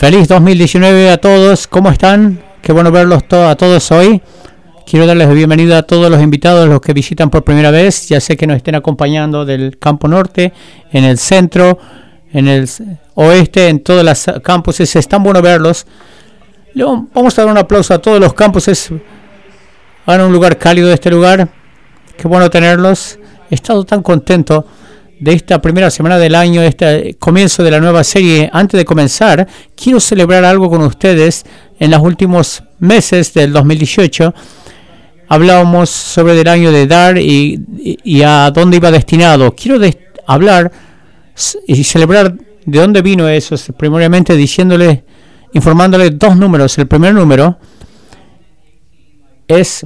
[0.00, 1.66] Feliz 2019 a todos.
[1.66, 2.42] ¿Cómo están?
[2.62, 4.22] Qué bueno verlos a todos hoy.
[4.86, 8.08] Quiero darles la bienvenida a todos los invitados, los que visitan por primera vez.
[8.08, 10.54] Ya sé que nos estén acompañando del campo norte,
[10.90, 11.78] en el centro,
[12.32, 12.66] en el
[13.12, 14.96] oeste, en todos los campuses.
[14.96, 15.86] Es tan bueno verlos.
[16.74, 18.90] Vamos a dar un aplauso a todos los campuses.
[20.06, 21.46] Hagan un lugar cálido de este lugar.
[22.16, 23.18] Qué bueno tenerlos.
[23.50, 24.66] He estado tan contento
[25.20, 29.46] de esta primera semana del año, este comienzo de la nueva serie, antes de comenzar,
[29.76, 31.44] quiero celebrar algo con ustedes.
[31.78, 34.34] En los últimos meses del 2018
[35.28, 39.54] hablábamos sobre el año de dar y, a dónde iba destinado.
[39.54, 39.78] Quiero
[40.26, 40.72] hablar
[41.66, 42.34] y celebrar
[42.64, 45.04] de dónde vino eso, primordialmente diciéndole,
[45.52, 46.78] informándole dos números.
[46.78, 47.58] El primer número
[49.46, 49.84] es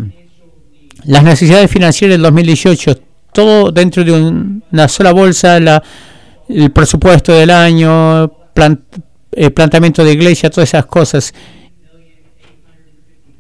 [1.05, 5.83] las necesidades financieras del 2018 todo dentro de una sola bolsa, la,
[6.49, 8.25] el presupuesto del año,
[8.55, 8.79] el
[9.33, 11.35] eh, planteamiento de iglesia, todas esas cosas.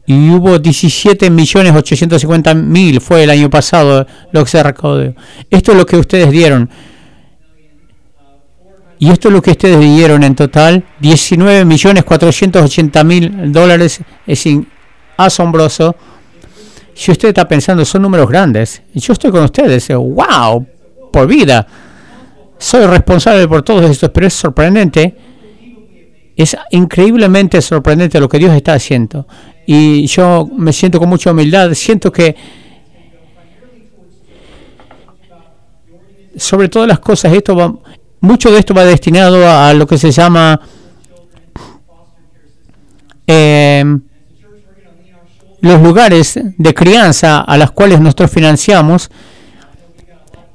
[0.06, 5.14] Y hubo 17 millones 850 mil fue el año pasado lo que se recaudó.
[5.48, 6.68] Esto es lo que ustedes dieron.
[8.98, 10.84] Y esto es lo que ustedes dieron en total.
[11.00, 14.00] 19 millones 480 mil dólares.
[14.26, 14.44] Es
[15.16, 15.96] asombroso.
[16.94, 20.64] Si usted está pensando, son números grandes, yo estoy con ustedes, wow,
[21.12, 21.66] por vida.
[22.58, 25.16] Soy responsable por todo esto, pero es sorprendente.
[26.36, 29.26] Es increíblemente sorprendente lo que Dios está haciendo.
[29.66, 31.72] Y yo me siento con mucha humildad.
[31.74, 32.34] Siento que
[36.36, 37.74] sobre todas las cosas, esto va,
[38.20, 40.60] mucho de esto va destinado a, lo que se llama
[43.26, 43.84] eh,
[45.64, 49.10] los lugares de crianza a las cuales nosotros financiamos,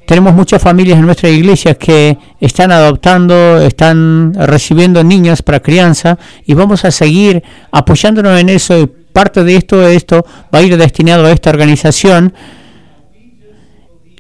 [0.06, 6.54] tenemos muchas familias en nuestra iglesia que están adoptando, están recibiendo niños para crianza y
[6.54, 11.26] vamos a seguir apoyándonos en eso y parte de esto, esto va a ir destinado
[11.26, 12.32] a esta organización.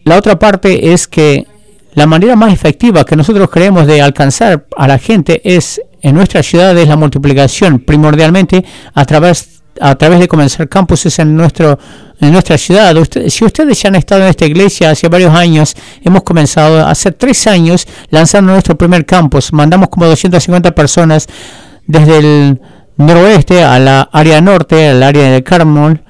[0.05, 1.45] La otra parte es que
[1.93, 6.41] la manera más efectiva que nosotros creemos de alcanzar a la gente es en nuestra
[6.41, 8.65] ciudad es la multiplicación primordialmente
[8.95, 11.77] a través a través de comenzar campuses en nuestro
[12.21, 12.95] en nuestra ciudad.
[13.27, 17.47] si ustedes ya han estado en esta iglesia hace varios años, hemos comenzado hace tres
[17.47, 19.53] años lanzando nuestro primer campus.
[19.53, 21.27] Mandamos como 250 personas
[21.87, 22.61] desde el
[22.97, 26.03] noroeste a la área norte, al área de Carmel,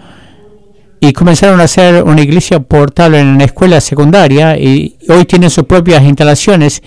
[1.00, 5.64] y comenzaron a hacer una iglesia portable en una escuela secundaria y hoy tienen sus
[5.64, 6.82] propias instalaciones.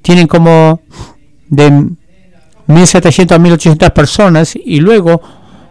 [0.00, 0.80] Tienen como
[1.48, 1.70] de
[2.68, 5.20] 1.700 a 1.800 personas y luego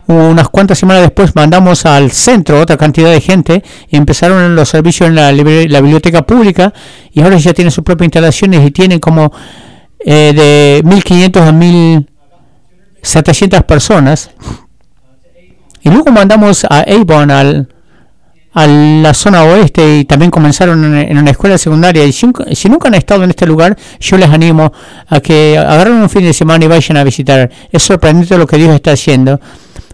[0.08, 5.10] unas cuantas semanas después mandamos al centro otra cantidad de gente y empezaron los servicios
[5.10, 6.74] en la, biblioteca pública
[7.12, 9.32] y ahora ya tienen sus propias instalaciones y tienen como
[10.00, 14.32] eh, de 1500 a 1700 personas.
[15.82, 17.70] Y luego mandamos a Avon al,
[18.54, 22.06] a la zona oeste y también comenzaron en, una escuela secundaria.
[22.06, 24.72] Y si, si, nunca han estado en este lugar yo les animo
[25.08, 27.50] a que agarren un fin de semana y vayan a visitar.
[27.72, 29.40] Es sorprendente lo que Dios está haciendo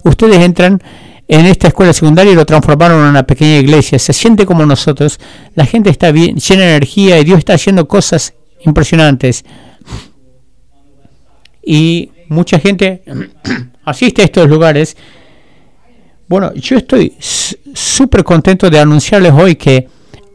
[0.04, 0.82] ustedes entran
[1.28, 4.00] en esta escuela secundaria y lo transformaron en una pequeña iglesia.
[4.00, 5.20] Se siente como nosotros.
[5.54, 8.34] La gente está bien, llena de energía y Dios está haciendo cosas
[8.66, 9.46] impresionantes.
[11.64, 13.04] Y mucha gente
[13.86, 14.98] asiste a estos lugares.
[16.28, 19.88] Bueno, yo estoy súper contento de anunciarles hoy que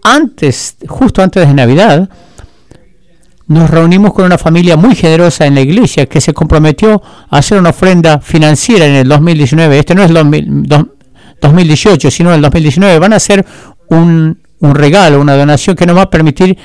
[0.03, 2.09] antes, justo antes de Navidad,
[3.47, 7.59] nos reunimos con una familia muy generosa en la iglesia que se comprometió a hacer
[7.59, 9.79] una ofrenda financiera en el 2019.
[9.79, 10.89] Este no es el
[11.41, 12.99] 2018, sino el 2019.
[12.99, 13.45] Van a hacer
[13.89, 16.57] un, un regalo, una donación que nos va a permitir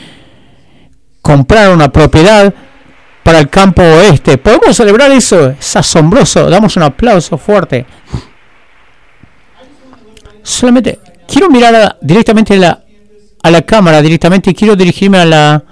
[1.22, 2.54] comprar una propiedad
[3.24, 4.38] para el campo oeste.
[4.38, 5.50] ¿Podemos celebrar eso?
[5.50, 6.50] Es asombroso.
[6.50, 7.86] Damos un aplauso fuerte.
[10.42, 12.82] Solamente quiero mirar directamente la,
[13.44, 15.64] a la cámara, directamente quiero dirigirme a la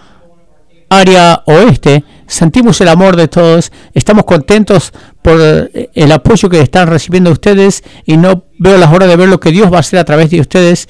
[0.90, 7.32] área oeste, sentimos el amor de todos, estamos contentos por el apoyo que están recibiendo
[7.32, 10.06] ustedes y no veo las horas de ver lo que Dios va a hacer a
[10.06, 10.88] través de ustedes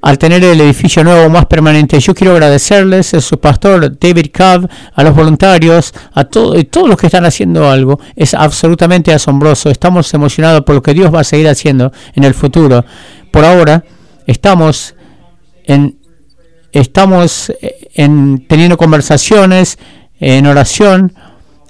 [0.00, 1.98] al tener el edificio nuevo más permanente.
[2.00, 6.96] Yo quiero agradecerles a su pastor David Cobb, a los voluntarios, a todos todos los
[6.96, 7.98] que están haciendo algo.
[8.14, 9.70] Es absolutamente asombroso.
[9.70, 12.84] Estamos emocionados por lo que Dios va a seguir haciendo en el futuro.
[13.32, 13.84] Por ahora
[14.26, 14.94] estamos
[15.64, 15.97] en
[16.72, 19.78] estamos eh, en, teniendo conversaciones,
[20.20, 21.12] en oración.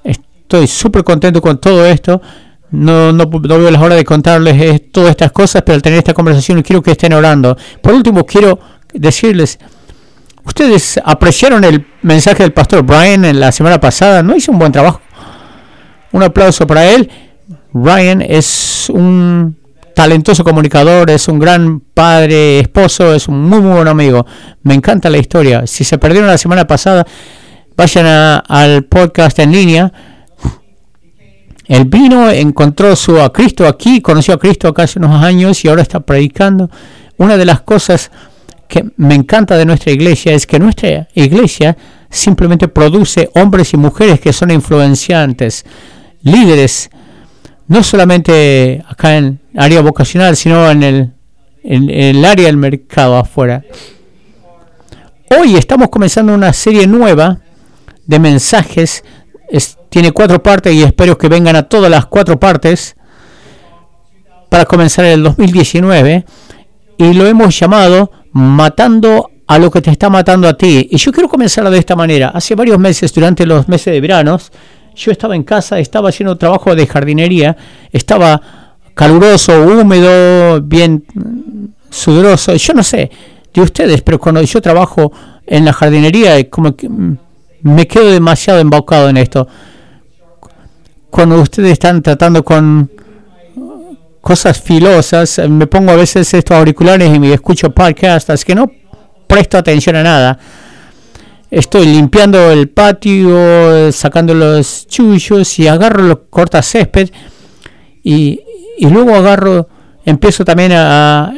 [0.03, 2.21] Estoy súper contento con todo esto.
[2.71, 6.13] No, no, no, veo las horas de contarles todas estas cosas, pero al tener esta
[6.13, 7.57] conversación quiero que estén orando.
[7.81, 8.59] Por último, quiero
[8.93, 9.57] decirles,
[10.45, 14.71] ustedes apreciaron el mensaje del pastor Brian en la semana pasada, ¿no hizo un buen
[14.71, 15.01] trabajo?
[16.11, 17.09] Un aplauso para él.
[17.73, 19.58] Ryan es un
[19.99, 24.25] talentoso comunicador, es un gran padre, esposo, es un muy, muy buen amigo.
[24.63, 25.67] Me encanta la historia.
[25.67, 27.05] Si se perdieron la semana pasada,
[27.75, 29.91] vayan al podcast en línea.
[31.65, 35.81] Él vino, encontró su, a Cristo aquí, conoció a Cristo hace unos años y ahora
[35.81, 36.69] está predicando.
[37.17, 38.09] Una de las cosas
[38.69, 41.75] que me encanta de nuestra iglesia es que nuestra iglesia
[42.09, 45.65] simplemente produce hombres y mujeres que son influenciantes,
[46.21, 46.89] líderes,
[47.69, 51.13] no solamente acá en área vocacional, sino en el,
[51.63, 53.63] en, el área del mercado afuera.
[55.37, 57.39] Hoy estamos comenzando una serie nueva
[58.07, 59.03] de mensajes.
[59.89, 62.95] tiene cuatro partes y espero que vengan a todas las cuatro partes
[64.49, 66.25] para comenzar el 2019.
[66.97, 70.87] Y lo hemos llamado Matando a lo que te está matando a ti.
[70.91, 72.29] Y yo quiero comenzar de esta manera.
[72.29, 74.39] Hace varios meses, durante los meses de verano,
[74.99, 77.55] yo estaba en casa, estaba haciendo trabajo de jardinería,
[77.91, 78.41] estaba
[78.93, 81.05] caluroso, húmedo, bien
[81.89, 82.53] sudoroso.
[82.55, 83.09] Yo no sé
[83.53, 85.11] de ustedes, pero cuando yo trabajo
[85.47, 86.89] en la jardinería, como que
[87.61, 89.47] me quedo demasiado embaucado en esto.
[91.09, 92.91] Cuando ustedes están tratando con
[94.21, 98.69] cosas filosas, me pongo a veces estos auriculares y me escucho podcasts que no
[99.27, 100.39] presto atención a nada.
[101.51, 107.09] Estoy limpiando el patio, sacando los chullos y agarro los corta césped
[108.03, 108.39] y,
[108.81, 109.67] luego agarro,
[110.05, 111.33] empiezo también a,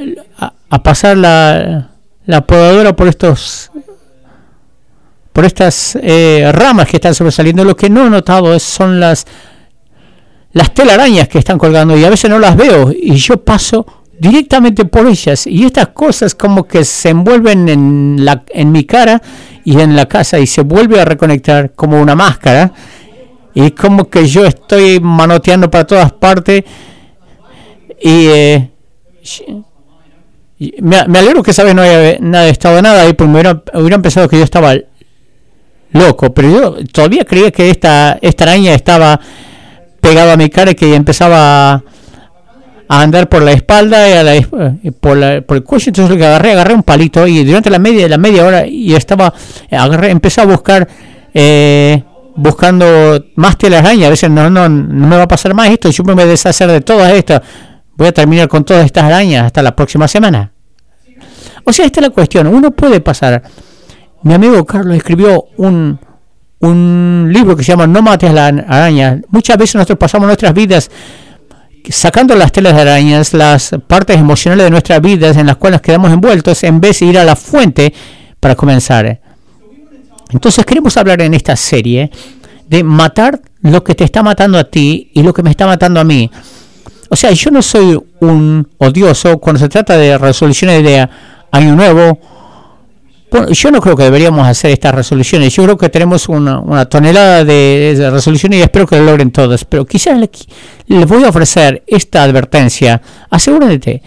[0.69, 1.91] a, pasar la,
[2.25, 3.71] la, podadora por estos
[5.31, 7.63] por estas eh, ramas que están sobresaliendo.
[7.63, 9.25] Lo que no he notado es, son las
[10.53, 13.85] las telarañas que están colgando y a veces no las veo y yo paso
[14.19, 19.21] directamente por ellas y estas cosas como que se envuelven en, la, en mi cara
[19.63, 22.71] y en la casa y se vuelve a reconectar como una máscara.
[23.53, 26.63] Y como que yo estoy manoteando para todas partes.
[28.01, 28.69] Y eh,
[30.79, 34.29] me, alegro que esa vez no haya nada estado nada ahí porque hubiera, hubiera pensado
[34.29, 34.75] que yo estaba
[35.93, 39.19] loco pero yo todavía creía que esta, esta araña estaba
[39.99, 41.83] pegada a mi cara y que empezaba
[42.91, 44.41] a andar por la espalda y, a la,
[44.99, 45.85] por, por, el cuello.
[45.87, 48.93] Entonces lo que agarré, agarré un palito y durante la media, la media hora y
[48.93, 49.33] estaba,
[49.71, 50.85] agarré, empecé a buscar,
[51.33, 52.03] eh,
[52.35, 54.07] buscando más telaraña.
[54.07, 55.89] A veces no, no, no me va a pasar más esto.
[55.89, 57.41] Yo me voy a deshacer de todas estas.
[57.95, 60.51] Voy a terminar con todas estas arañas hasta la próxima semana.
[61.63, 62.47] O sea, esta es la cuestión.
[62.47, 63.41] Uno puede pasar.
[64.23, 65.97] Mi amigo Carlos escribió un,
[66.59, 69.21] un libro que se llama No mates a la araña.
[69.29, 70.91] Muchas veces nosotros pasamos nuestras vidas
[71.89, 76.11] sacando las telas de arañas, las partes emocionales de nuestras vidas en las cuales quedamos
[76.11, 77.93] envueltos, en vez de ir a la fuente
[78.39, 79.19] para comenzar.
[80.31, 82.09] Entonces queremos hablar en esta serie
[82.67, 85.99] de matar lo que te está matando a ti y lo que me está matando
[85.99, 86.31] a mí.
[87.09, 91.07] O sea, yo no soy un odioso cuando se trata de resoluciones de
[91.51, 92.19] año nuevo
[93.51, 95.53] yo no creo que deberíamos hacer estas resoluciones.
[95.53, 99.63] Yo creo que tenemos una, tonelada de, resoluciones y espero que lo logren todas.
[99.63, 103.01] Pero quizás les, voy a ofrecer esta advertencia.
[103.29, 104.01] Asegúrense,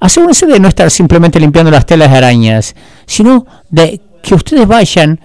[0.00, 2.74] asegúrense de no estar simplemente limpiando las telas de arañas,
[3.06, 5.20] sino de que ustedes vayan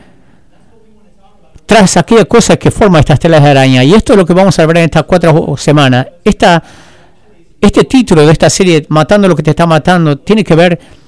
[1.66, 3.84] tras aquella cosa que forma estas telas de araña.
[3.84, 6.06] Y esto es lo que vamos a ver en estas cuatro semanas.
[6.24, 11.00] Este título de esta serie, Matando lo que te está matando, tiene que ver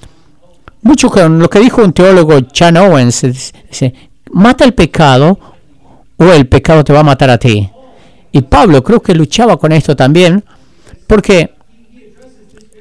[0.84, 3.94] mucho con lo que dijo un teólogo Chan Owens, dice,
[4.32, 5.40] mata el pecado
[6.18, 7.70] o el pecado te va a matar a ti.
[8.32, 10.44] Y Pablo creo que luchaba con esto también,
[11.08, 11.54] porque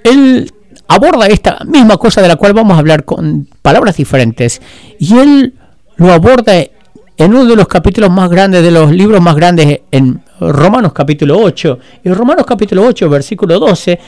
[0.05, 0.51] él
[0.89, 4.61] aborda esta misma cosa de la cual vamos a hablar con palabras diferentes,
[4.99, 5.55] y él
[5.97, 10.23] lo aborda en uno de los capítulos más grandes, de los libros más grandes, en
[10.41, 11.79] Romanos capítulo 8.
[12.05, 13.99] Y Romanos capítulo 8, versículo 12,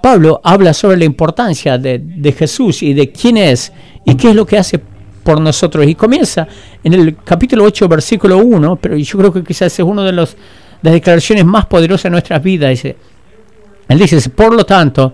[0.00, 3.72] Pablo habla sobre la importancia de, Jesús y de quién es
[4.04, 4.80] y qué es lo que hace
[5.22, 5.86] por nosotros.
[5.86, 6.46] Y comienza
[6.82, 10.36] en el capítulo 8, versículo 1, pero yo creo que quizás es una de, las
[10.82, 12.70] declaraciones más poderosas de nuestras vidas.
[12.70, 12.96] Dice,
[13.88, 15.12] él dice, por lo tanto,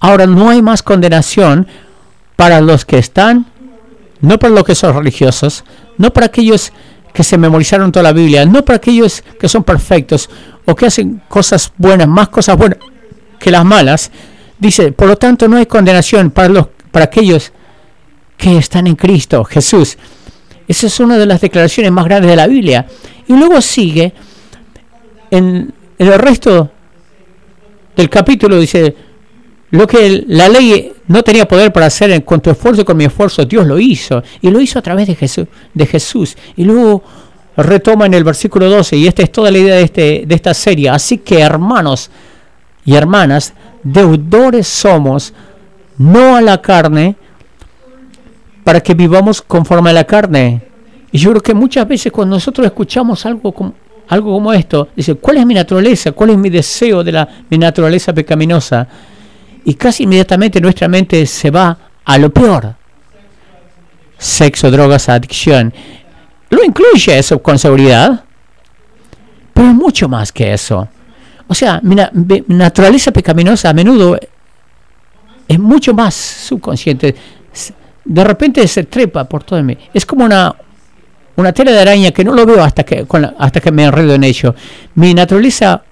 [0.00, 1.66] ahora no hay más condenación
[2.34, 3.46] para los que están,
[4.20, 5.64] no para los que son religiosos,
[5.96, 6.72] no para aquellos
[7.12, 10.28] que se memorizaron toda la Biblia, no para aquellos que son perfectos
[10.66, 12.78] o que hacen cosas buenas, más cosas buenas
[13.38, 14.10] que las malas,
[14.58, 17.52] dice, por lo tanto no hay condenación para, los, para aquellos
[18.36, 19.96] que están en Cristo, Jesús.
[20.68, 22.86] Esa es una de las declaraciones más grandes de la Biblia.
[23.28, 24.12] Y luego sigue
[25.30, 26.70] en, el resto
[27.96, 28.94] del capítulo, dice,
[29.70, 33.04] lo que la ley no tenía poder para hacer con tu esfuerzo y con mi
[33.04, 34.22] esfuerzo, Dios lo hizo.
[34.40, 35.46] Y lo hizo a través de Jesús.
[35.72, 36.36] De Jesús.
[36.56, 37.02] Y luego
[37.56, 40.52] retoma en el versículo 12, y esta es toda la idea de, este, de esta
[40.52, 40.90] serie.
[40.90, 42.10] Así que hermanos
[42.86, 43.52] y hermanas,
[43.82, 45.34] deudores somos,
[45.98, 47.16] no a la carne,
[48.62, 50.62] para que vivamos conforme a la carne.
[51.10, 53.74] Y yo creo que muchas veces cuando nosotros escuchamos algo como,
[54.08, 56.12] algo como esto, dice, ¿cuál es mi naturaleza?
[56.12, 58.86] ¿Cuál es mi deseo de la, mi naturaleza pecaminosa?
[59.64, 62.76] Y casi inmediatamente nuestra mente se va a lo peor.
[64.16, 65.74] Sexo, drogas, adicción.
[66.50, 68.22] Lo incluye eso con seguridad,
[69.52, 70.88] pero es mucho más que eso.
[71.48, 71.96] O sea, mi,
[72.48, 74.18] naturaleza pecaminosa a menudo
[75.48, 77.14] es mucho más subconsciente.
[78.04, 79.76] De repente se trepa por todo mí.
[79.92, 80.54] Es como una,
[81.36, 83.06] una tela de araña que no lo veo hasta que,
[83.38, 84.54] hasta que me enredo en ello.
[84.94, 85.82] Mi naturaleza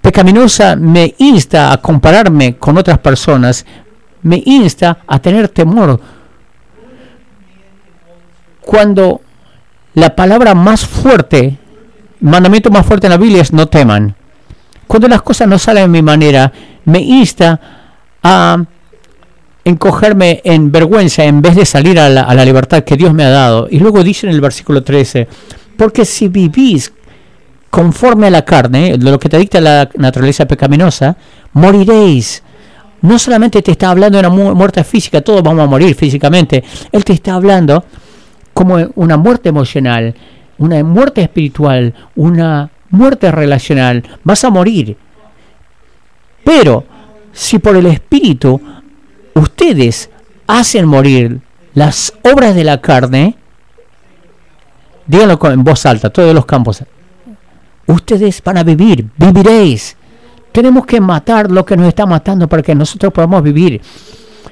[0.00, 3.66] pecaminosa me insta a compararme con otras personas,
[4.22, 6.00] me insta a tener temor
[8.68, 9.22] cuando
[9.94, 11.56] la palabra más fuerte,
[12.20, 14.14] mandamiento más fuerte en la Biblia es no teman.
[14.86, 16.52] Cuando las cosas no salen de mi manera,
[16.84, 17.60] me insta
[18.22, 18.64] a
[19.64, 23.24] encogerme en vergüenza en vez de salir a la, a la libertad que Dios me
[23.24, 23.68] ha dado.
[23.70, 25.28] Y luego dice en el versículo 13,
[25.76, 26.92] porque si vivís
[27.70, 31.16] conforme a la carne, de lo que te dicta la naturaleza pecaminosa,
[31.52, 32.42] moriréis.
[33.02, 37.04] No solamente te está hablando de una muerte física, todos vamos a morir físicamente, Él
[37.04, 37.84] te está hablando
[38.52, 40.14] como una muerte emocional,
[40.58, 44.96] una muerte espiritual, una muerte relacional, vas a morir.
[46.44, 46.84] Pero
[47.32, 48.60] si por el Espíritu
[49.34, 50.10] ustedes
[50.46, 51.40] hacen morir
[51.74, 53.36] las obras de la carne,
[55.06, 56.82] díganlo en voz alta, todos los campos,
[57.86, 59.96] ustedes van a vivir, viviréis.
[60.50, 63.80] Tenemos que matar lo que nos está matando para que nosotros podamos vivir.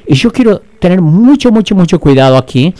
[0.06, 2.72] Y yo quiero tener mucho, mucho, mucho cuidado aquí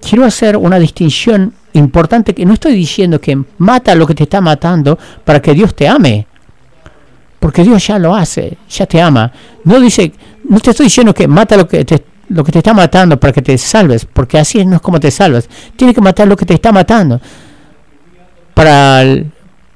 [0.00, 4.40] quiero hacer una distinción importante que no estoy diciendo que mata lo que te está
[4.40, 6.26] matando para que Dios te ame.
[7.38, 9.32] Porque Dios ya lo hace, ya te ama.
[9.64, 10.12] No dice,
[10.48, 13.32] no te estoy diciendo que mata lo que te, lo que te está matando para
[13.32, 15.48] que te salves, porque así no es como te salvas.
[15.76, 17.20] Tiene que matar lo que te está matando
[18.52, 19.02] para,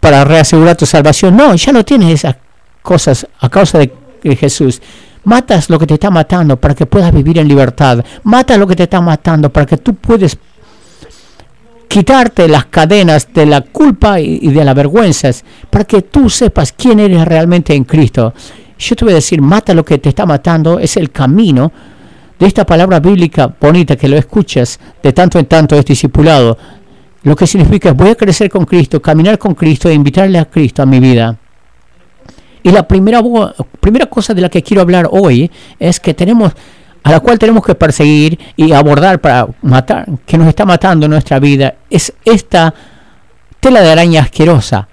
[0.00, 1.36] para reasegurar tu salvación.
[1.36, 2.36] No, ya no tienes esas
[2.82, 4.82] cosas a causa de Jesús.
[5.24, 8.04] Matas lo que te está matando para que puedas vivir en libertad.
[8.24, 10.36] Mata lo que te está matando para que tú puedes
[11.88, 17.00] quitarte las cadenas de la culpa y de las vergüenzas, para que tú sepas quién
[17.00, 18.34] eres realmente en Cristo.
[18.78, 21.72] Yo te voy a decir, mata lo que te está matando, es el camino
[22.38, 26.58] de esta palabra bíblica bonita que lo escuchas de tanto en tanto es discipulado.
[27.22, 30.82] Lo que significa voy a crecer con Cristo, caminar con Cristo e invitarle a Cristo
[30.82, 31.38] a mi vida.
[32.62, 33.22] Y la primera,
[33.80, 36.52] primera cosa de la que quiero hablar hoy es que tenemos,
[37.04, 41.38] a la cual tenemos que perseguir y abordar para matar, que nos está matando nuestra
[41.38, 42.74] vida, es esta
[43.60, 44.88] tela de araña asquerosa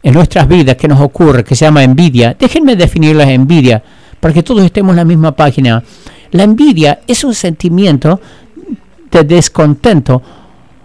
[0.00, 2.36] en nuestras vidas que nos ocurre, que se llama envidia.
[2.38, 3.82] Déjenme definirla envidia,
[4.20, 5.82] para que todos estemos en la misma página.
[6.30, 8.20] La envidia es un sentimiento
[9.10, 10.22] de descontento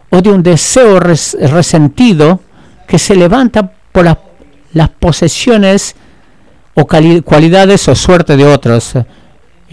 [0.09, 2.39] o de un deseo resentido
[2.87, 4.17] que se levanta por las,
[4.73, 5.95] las posesiones
[6.73, 8.95] o cualidades o suerte de otros.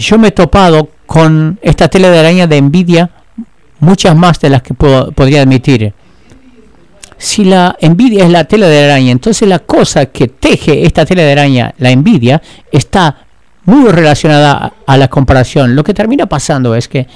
[0.01, 3.11] Yo me he topado con esta tela de araña de envidia,
[3.81, 5.93] muchas más de las que podría admitir.
[7.19, 11.21] Si la envidia es la tela de araña, entonces la cosa que teje esta tela
[11.21, 12.41] de araña, la envidia,
[12.73, 13.27] está
[13.67, 15.77] muy relacionada a la comparación.
[15.77, 17.07] Lo que termina pasando es que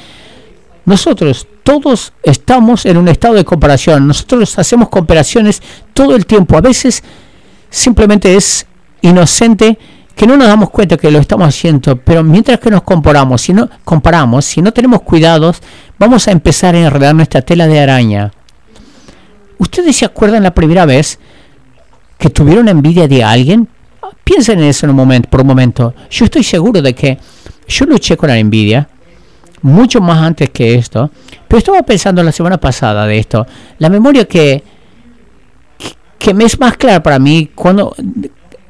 [0.85, 4.07] nosotros todos estamos en un estado de comparación.
[4.07, 5.63] Nosotros hacemos comparaciones
[5.95, 6.59] todo el tiempo.
[6.59, 7.03] A veces
[7.71, 8.67] simplemente es
[9.01, 9.79] inocente
[10.15, 13.53] que no nos damos cuenta que lo estamos haciendo, pero mientras que nos comparamos, si
[13.53, 15.61] no comparamos, si no tenemos cuidados,
[15.99, 18.33] vamos a empezar a enredar nuestra tela de araña.
[19.59, 21.19] ¿Ustedes se acuerdan la primera vez
[22.19, 23.69] que tuvieron envidia de alguien?
[24.23, 25.95] Piensen en eso en un momento, por un momento.
[26.11, 27.19] Yo estoy seguro de que
[27.69, 28.89] yo luché con la envidia
[29.63, 31.11] mucho más antes que esto,
[31.49, 33.47] pero estaba pensando la semana pasada de esto.
[33.79, 34.63] La memoria que
[36.25, 37.95] que me es más clara para mí cuando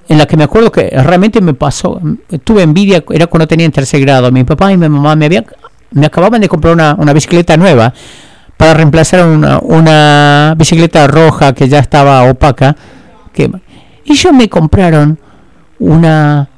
[0.08, 2.00] en la que me acuerdo que realmente me pasó,
[2.44, 4.30] tuve envidia, era cuando tenía en tercer grado.
[4.30, 5.46] Mi papá y mi mamá me, habían,
[5.92, 7.92] me acababan de comprar una, una bicicleta nueva
[8.56, 12.76] para reemplazar una, una, bicicleta roja que ya estaba opaca.
[13.32, 13.50] Que,
[14.04, 15.18] y ellos me compraron
[15.78, 16.49] una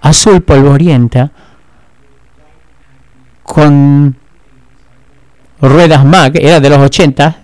[0.00, 1.32] azul polvorienta
[3.42, 4.14] con
[5.60, 7.36] ruedas MAG, era de los 80,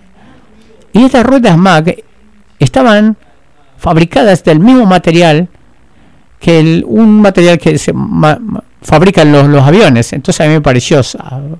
[0.92, 1.96] y estas ruedas MAG
[2.58, 3.16] estaban
[3.76, 5.48] fabricadas del mismo material
[6.38, 7.92] que el, un material que se
[8.82, 10.12] fabrican los, los aviones.
[10.12, 11.00] Entonces a mí me pareció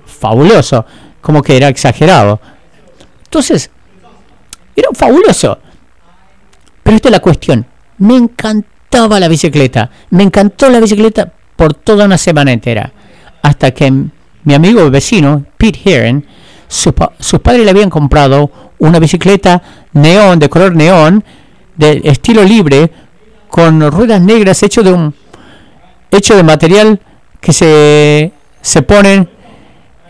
[0.05, 0.85] fabuloso,
[1.21, 2.39] como que era exagerado.
[3.23, 3.69] Entonces,
[4.75, 5.57] era fabuloso.
[6.83, 7.65] Pero esta es la cuestión.
[7.97, 9.89] Me encantaba la bicicleta.
[10.11, 12.91] Me encantó la bicicleta por toda una semana entera.
[13.41, 13.91] Hasta que
[14.43, 16.25] mi amigo vecino, Pete Heron,
[16.67, 16.93] sus
[17.41, 19.61] padres le habían comprado una bicicleta
[19.93, 21.23] neón, de color neón,
[21.75, 22.91] de estilo libre,
[23.49, 25.13] con ruedas negras hecho de un
[26.11, 26.99] hecho de material
[27.39, 29.29] que se, se ponen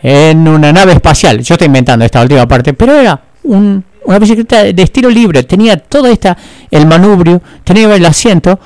[0.01, 1.41] en una nave espacial.
[1.41, 5.77] Yo estoy inventando esta última parte, pero era un, una bicicleta de estilo libre, tenía
[5.77, 6.37] toda esta,
[6.69, 8.59] el manubrio, tenía el asiento.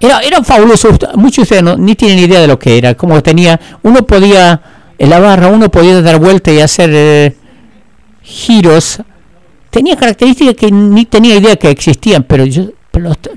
[0.00, 3.58] Era, era fabuloso, muchos de ustedes ni tienen idea de lo que era, como tenía,
[3.82, 4.60] uno podía,
[4.98, 7.36] en la barra uno podía dar vuelta y hacer eh,
[8.22, 9.00] giros.
[9.72, 12.70] Tenía características que ni tenía idea que existían, pero yo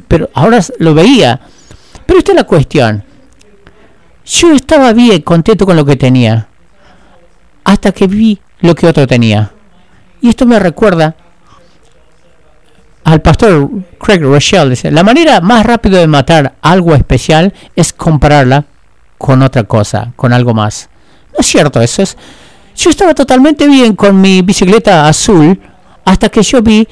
[0.08, 1.40] pero, ahora lo veía.
[2.06, 3.04] Pero esta es la cuestión.
[4.26, 6.48] Yo estaba bien contento con lo que tenía,
[7.64, 9.52] hasta que vi lo que otro tenía.
[10.22, 11.16] Y esto me recuerda
[13.06, 14.72] al pastor Craig Rochelle.
[14.72, 18.66] Dice, la manera más rápida de matar algo especial es compararla
[19.18, 20.90] con otra cosa, con algo más.
[21.32, 22.18] No es cierto, eso es...
[22.76, 25.58] Yo estaba totalmente bien con mi bicicleta azul
[26.06, 26.88] hasta que yo vi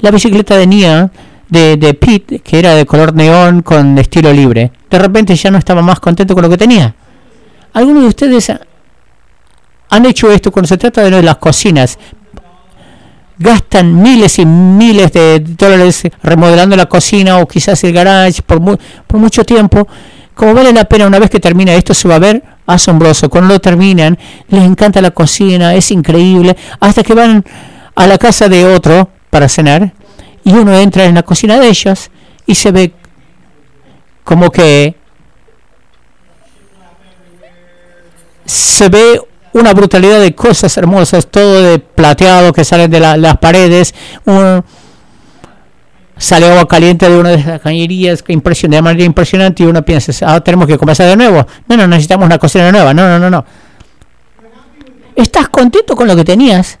[0.00, 1.10] la bicicleta de Nia
[1.48, 4.72] de, de Pete, que era de color neón con estilo libre.
[4.90, 6.94] De repente ya no estaba más contento con lo que tenía.
[7.72, 8.52] ¿Algunos de ustedes
[9.88, 11.98] han hecho esto cuando se trata de las cocinas?
[13.38, 19.20] Gastan miles y miles de dólares remodelando la cocina o quizás el garage por, por
[19.20, 19.86] mucho tiempo.
[20.34, 23.28] Como vale la pena una vez que termina esto se va a ver asombroso.
[23.28, 24.18] Cuando lo terminan,
[24.48, 27.44] les encanta la cocina, es increíble, hasta que van
[27.96, 29.92] a la casa de otro para cenar
[30.44, 32.10] y uno entra en la cocina de ellos
[32.46, 32.92] y se ve
[34.22, 34.94] como que
[38.44, 39.20] se ve
[39.52, 43.94] una brutalidad de cosas hermosas, todo de plateado que salen de las paredes,
[46.18, 49.82] sale agua caliente de una de las cañerías que impresiona de manera impresionante y uno
[49.82, 51.46] piensa, ah, tenemos que comenzar de nuevo.
[51.66, 52.92] No, no, necesitamos una cocina nueva.
[52.92, 53.44] No, no, no, no.
[55.14, 56.78] ¿Estás contento con lo que tenías?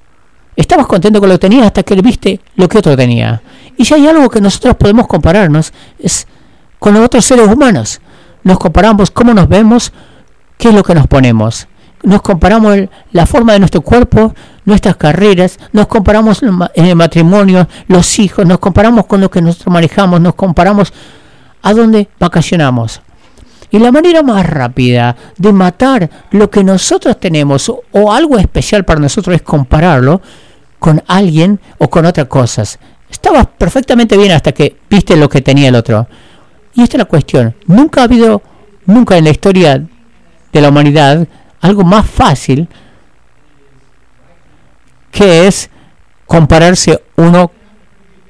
[0.56, 3.42] Estabas contento con lo que tenías hasta que viste lo que otro tenía.
[3.76, 6.26] Y si hay algo que nosotros podemos compararnos es
[6.78, 8.00] con los otros seres humanos.
[8.42, 9.92] Nos comparamos cómo nos vemos,
[10.56, 11.68] qué es lo que nos ponemos.
[12.02, 12.78] Nos comparamos
[13.12, 18.58] la forma de nuestro cuerpo, nuestras carreras, nos comparamos en el matrimonio, los hijos, nos
[18.58, 20.92] comparamos con lo que nosotros manejamos, nos comparamos
[21.62, 23.00] a dónde vacacionamos.
[23.70, 29.00] Y la manera más rápida de matar lo que nosotros tenemos o algo especial para
[29.00, 30.20] nosotros es compararlo
[30.86, 32.78] con alguien o con otras cosas.
[33.10, 36.06] Estabas perfectamente bien hasta que viste lo que tenía el otro.
[36.74, 37.56] Y esta es la cuestión.
[37.66, 38.40] Nunca ha habido,
[38.84, 39.84] nunca en la historia
[40.52, 41.26] de la humanidad,
[41.60, 42.68] algo más fácil
[45.10, 45.70] que es
[46.24, 47.50] compararse uno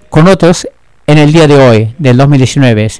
[0.08, 0.66] con otros
[1.06, 2.90] en el día de hoy, del 2019.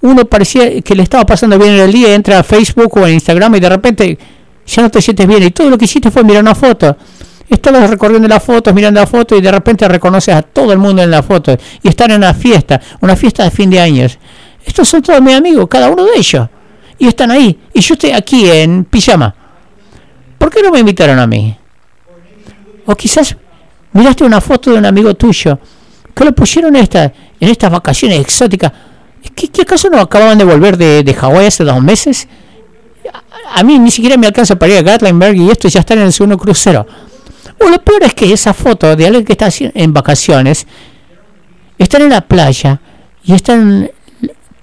[0.00, 3.10] Uno parecía que le estaba pasando bien en el día, entra a Facebook o a
[3.10, 4.18] Instagram y de repente
[4.66, 6.96] ya no te sientes bien y todo lo que hiciste fue mirar una foto
[7.48, 11.02] Estabas recorriendo las fotos, mirando la foto y de repente reconoces a todo el mundo
[11.02, 14.18] en la foto y están en una fiesta, una fiesta de fin de años.
[14.64, 16.48] Estos son todos mis amigos, cada uno de ellos.
[16.98, 17.58] Y están ahí.
[17.72, 19.34] Y yo estoy aquí en pijama.
[20.38, 21.56] ¿Por qué no me invitaron a mí?
[22.84, 23.36] O quizás
[23.92, 25.58] miraste una foto de un amigo tuyo
[26.14, 28.72] que lo pusieron en, esta, en estas vacaciones exóticas.
[29.34, 32.26] ¿Qué, ¿Qué, acaso no acababan de volver de, de Hawái hace dos meses?
[33.12, 35.98] A, a, mí ni siquiera me alcanza para ir a Gatlinburg y estos ya están
[35.98, 36.86] en el segundo crucero.
[37.58, 40.66] O lo peor es que esa foto de alguien que está en vacaciones,
[41.78, 42.80] están en la playa
[43.24, 43.90] y están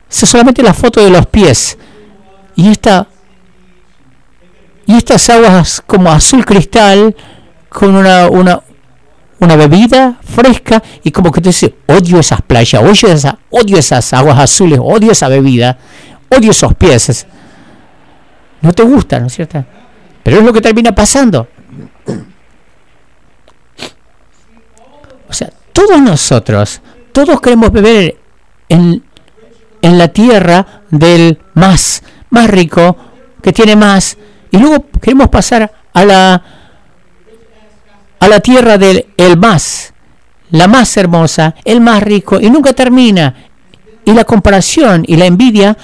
[0.10, 1.78] solamente la foto de los pies
[2.56, 3.08] y esta
[4.86, 7.16] y estas aguas como azul cristal
[7.70, 8.62] con una, una,
[9.40, 14.14] una bebida fresca y como que te dice odio esas playas, odio, esa, odio esas
[14.14, 15.78] aguas azules, odio esa bebida,
[16.30, 17.26] odio esos pies.
[18.62, 19.66] No te gusta, ¿no es cierto?
[20.22, 21.48] Pero es lo que termina pasando.
[25.30, 26.82] O sea, todos nosotros,
[27.12, 28.18] todos queremos beber
[28.70, 29.04] en,
[29.82, 32.96] en la tierra del más, más rico,
[33.42, 34.18] que tiene más,
[34.52, 36.44] y luego queremos pasar a la,
[38.20, 39.94] a la tierra del el más,
[40.52, 43.36] la más hermosa, el más rico, y nunca termina.
[44.06, 45.78] Y la comparación y la envidia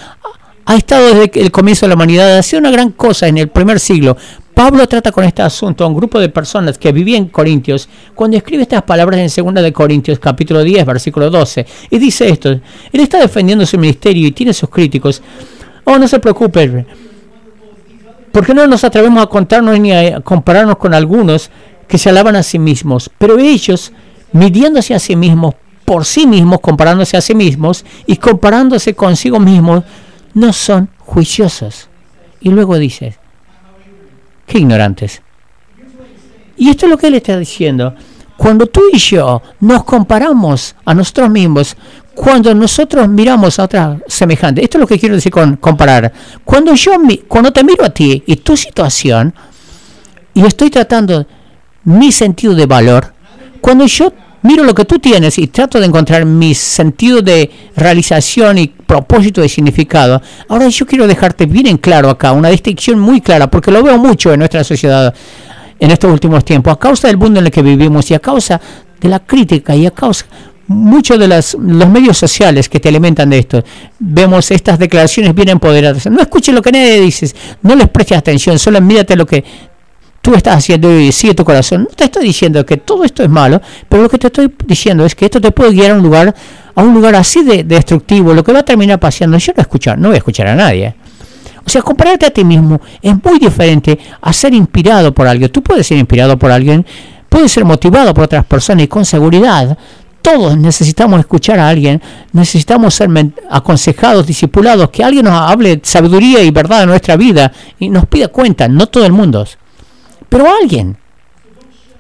[0.66, 3.48] ha estado desde el comienzo de la humanidad, ha sido una gran cosa en el
[3.48, 4.18] primer siglo.
[4.60, 8.36] Pablo trata con este asunto a un grupo de personas que vivían en Corintios cuando
[8.36, 12.62] escribe estas palabras en 2 de Corintios capítulo 10 versículo 12 y dice esto, él
[12.92, 15.22] está defendiendo su ministerio y tiene sus críticos.
[15.86, 16.86] Oh, no se preocupe.
[18.34, 21.50] ¿Por qué no nos atrevemos a contarnos ni a compararnos con algunos
[21.88, 23.10] que se alaban a sí mismos?
[23.18, 23.94] Pero ellos,
[24.34, 29.86] midiéndose a sí mismos, por sí mismos, comparándose a sí mismos y comparándose consigo mismos,
[30.34, 31.88] no son juiciosos.
[32.42, 33.18] Y luego dice,
[34.50, 35.22] qué ignorantes.
[36.58, 37.94] Y esto es lo que él está diciendo.
[38.36, 41.78] Cuando tú y yo nos comparamos a nosotros mismos,
[42.16, 46.12] cuando nosotros miramos a otra semejante, esto es lo que quiero decir con comparar.
[46.44, 46.94] Cuando yo
[47.28, 49.34] cuando te miro a ti y tu situación
[50.34, 51.26] y estoy tratando
[51.84, 53.14] mi sentido de valor,
[53.62, 58.58] cuando yo miro lo que tú tienes y trato de encontrar mi sentido de realización
[58.58, 63.22] y propósito de significado, ahora yo quiero dejarte bien en claro acá, una distinción muy
[63.22, 65.14] clara, porque lo veo mucho en nuestra sociedad
[65.80, 68.60] en estos últimos tiempos, a causa del mundo en el que vivimos y a causa
[69.00, 70.26] de la crítica y a causa
[70.70, 73.64] muchos de las, los medios sociales que te alimentan de esto,
[73.98, 76.06] vemos estas declaraciones bien empoderadas.
[76.06, 79.44] No escuches lo que nadie dice, no les prestes atención, solo mírate lo que
[80.22, 81.88] tú estás haciendo y sigue tu corazón.
[81.90, 85.06] No te estoy diciendo que todo esto es malo, pero lo que te estoy diciendo
[85.06, 86.34] es que esto te puede guiar a un lugar,
[86.76, 89.38] a un lugar así de, destructivo, lo que va a terminar paseando.
[89.38, 90.96] Yo no escuchar, no voy a escuchar a nadie.
[91.66, 95.52] O sea, compararte a ti mismo es muy diferente a ser inspirado por alguien.
[95.52, 96.86] Tú puedes ser inspirado por alguien,
[97.28, 99.78] puedes ser motivado por otras personas y con seguridad.
[100.22, 102.02] Todos necesitamos escuchar a alguien,
[102.34, 103.10] necesitamos ser
[103.50, 108.28] aconsejados, discipulados, que alguien nos hable sabiduría y verdad de nuestra vida y nos pida
[108.28, 109.46] cuenta, no todo el mundo
[110.30, 110.98] pero alguien.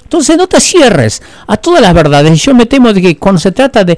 [0.04, 2.42] Entonces no te cierres a todas las verdades.
[2.42, 3.98] Yo me temo de que cuando se trata de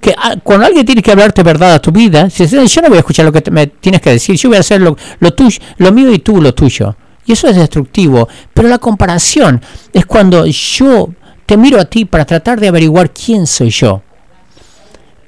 [0.00, 3.00] que ah, cuando alguien tiene que hablarte verdad a tu vida, yo no voy a
[3.00, 5.92] escuchar lo que me tienes que decir, yo voy a hacer lo, lo tuyo, lo
[5.92, 6.96] mío y tú lo tuyo.
[7.26, 8.28] Y eso es destructivo.
[8.54, 9.60] Pero la comparación
[9.92, 11.10] es cuando yo
[11.44, 14.02] te miro a ti para tratar de averiguar quién soy yo.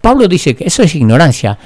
[0.00, 1.58] Pablo dice que eso es ignorancia.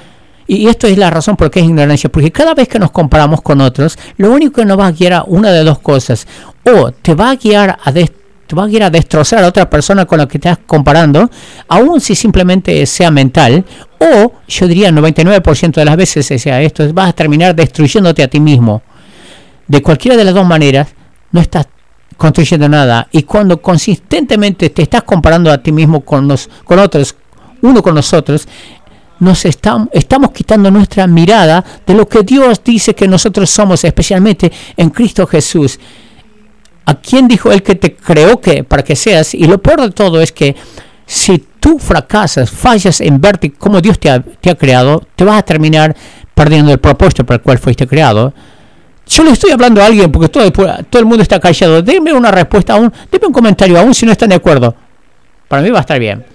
[0.47, 3.41] Y esto es la razón por qué es ignorancia, porque cada vez que nos comparamos
[3.41, 6.27] con otros, lo único que nos va a guiar a una de dos cosas,
[6.63, 10.19] o te va a guiar a, te va a, a destrozar a otra persona con
[10.19, 11.29] la que estás comparando,
[11.67, 13.65] aun si simplemente sea mental,
[13.99, 18.39] o yo diría 99% de las veces sea esto, vas a terminar destruyéndote a ti
[18.39, 18.83] mismo.
[19.67, 20.89] De cualquiera de las dos maneras,
[21.31, 21.67] no estás
[22.17, 23.07] construyendo nada.
[23.11, 27.15] Y cuando consistentemente te estás comparando a ti mismo con, los, con otros,
[27.61, 28.47] uno con nosotros,
[29.19, 34.51] nos estamos, estamos quitando nuestra mirada de lo que Dios dice que nosotros somos, especialmente
[34.75, 35.79] en Cristo Jesús.
[36.85, 39.33] ¿A quién dijo Él que te creó que para que seas?
[39.33, 40.55] Y lo peor de todo es que
[41.05, 45.95] si tú fracasas, fallas en verte como Dios te ha, creado, te vas a terminar
[46.33, 48.33] perdiendo el propósito para el cual fuiste creado.
[49.07, 51.81] Yo le estoy hablando a alguien porque todo, el mundo está callado.
[51.81, 54.75] Denme una respuesta aún, denme un comentario aún si no están de acuerdo.
[55.47, 56.25] Para mí va a estar bien.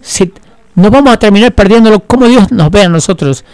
[0.00, 0.32] Si,
[0.76, 3.44] nos vamos a terminar perdiéndolo como Dios nos ve a nosotros.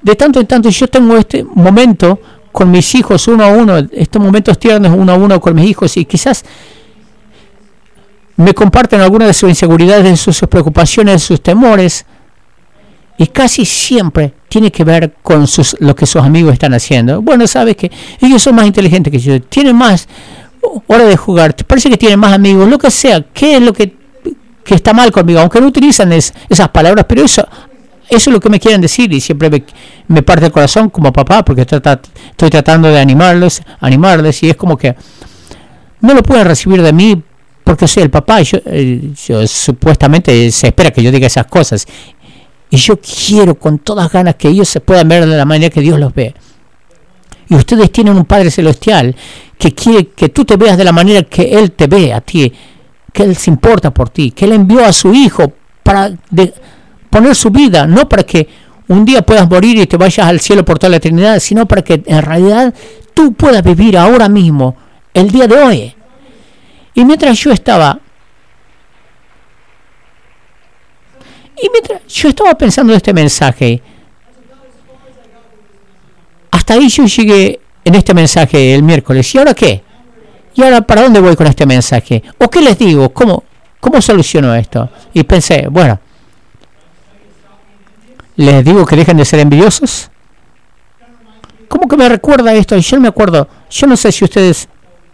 [0.00, 2.20] De tanto en tanto yo tengo este momento
[2.52, 5.96] con mis hijos uno a uno, estos momentos tiernos uno a uno con mis hijos
[5.96, 6.44] y quizás
[8.36, 12.06] me comparten algunas de sus inseguridades, de sus, preocupaciones, sus temores
[13.18, 17.20] y casi siempre tiene que ver con sus, lo que sus amigos están haciendo.
[17.22, 17.90] Bueno, sabes que
[18.20, 20.08] ellos son más inteligentes que yo, tienen más
[20.86, 24.03] hora de jugar, parece que tienen más amigos, lo que sea, ¿qué es lo que
[24.64, 27.46] que está mal conmigo, aunque no utilizan esas palabras, pero eso,
[28.08, 29.64] eso es lo que me quieren decir y siempre
[30.08, 34.76] me, parte el corazón como papá porque estoy tratando de animarlos, animarles y es como
[34.76, 34.96] que
[36.00, 37.22] no lo pueden recibir de mí
[37.62, 41.86] porque soy el papá y eh, yo, supuestamente se espera que yo diga esas cosas
[42.70, 45.80] y yo quiero con todas ganas que ellos se puedan ver de la manera que
[45.80, 46.34] Dios los ve.
[47.48, 49.14] Y ustedes tienen un Padre Celestial
[49.58, 52.52] que quiere que tú te veas de la manera que Él te ve a ti
[53.14, 55.52] que Él se importa por ti, que Él envió a su Hijo
[55.84, 56.10] para
[57.08, 58.48] poner su vida, no para que
[58.88, 61.82] un día puedas morir y te vayas al cielo por toda la eternidad, sino para
[61.82, 62.74] que en realidad
[63.14, 64.76] tú puedas vivir ahora mismo,
[65.14, 65.94] el día de hoy.
[66.92, 68.00] Y mientras yo estaba,
[71.62, 73.80] y mientras yo estaba pensando en este mensaje,
[76.50, 79.32] hasta ahí yo llegué en este mensaje el miércoles.
[79.32, 79.83] ¿Y ahora qué?
[80.54, 82.22] ¿Y ahora para dónde voy con este mensaje?
[82.38, 83.12] ¿O qué les digo?
[83.12, 83.42] ¿Cómo,
[83.80, 84.88] cómo soluciono esto?
[85.12, 85.98] Y pensé, bueno,
[88.36, 90.10] ¿les digo que dejen de ser envidiosos?
[91.68, 92.76] ¿Cómo que me recuerda esto?
[92.76, 93.48] Yo me acuerdo.
[93.68, 94.68] Yo no sé si ustedes,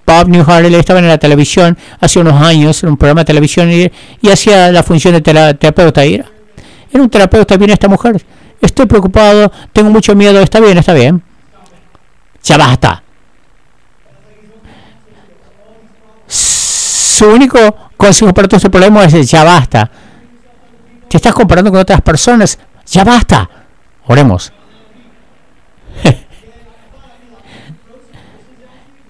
[0.06, 3.90] Bob Newhart, estaban en la televisión hace unos años, en un programa de televisión, y,
[4.28, 6.04] hacía la función de terapeuta.
[6.04, 6.26] era,
[6.92, 8.22] era un terapeuta, viene esta mujer.
[8.60, 10.38] Estoy preocupado, tengo mucho miedo.
[10.42, 11.22] Está bien, está bien.
[12.42, 13.02] Ya basta
[17.20, 17.58] su único
[17.98, 19.90] consejo para todo este problema es ya basta.
[21.06, 23.46] Te estás comparando con otras personas, ya basta.
[24.06, 24.50] Oremos.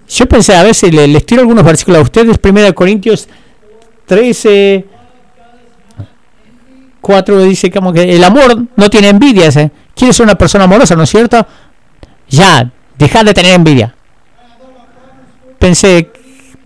[0.09, 2.37] Yo pensé, a le, les tiro algunos versículos a ustedes.
[2.43, 3.29] 1 Corintios
[4.07, 4.85] 13,
[7.01, 9.51] 4 dice como que el amor no tiene envidia.
[9.51, 9.71] ¿eh?
[9.95, 11.47] ¿Quieres ser una persona amorosa, no es cierto?
[12.29, 13.95] Ya, deja de tener envidia.
[15.61, 16.11] Pensé,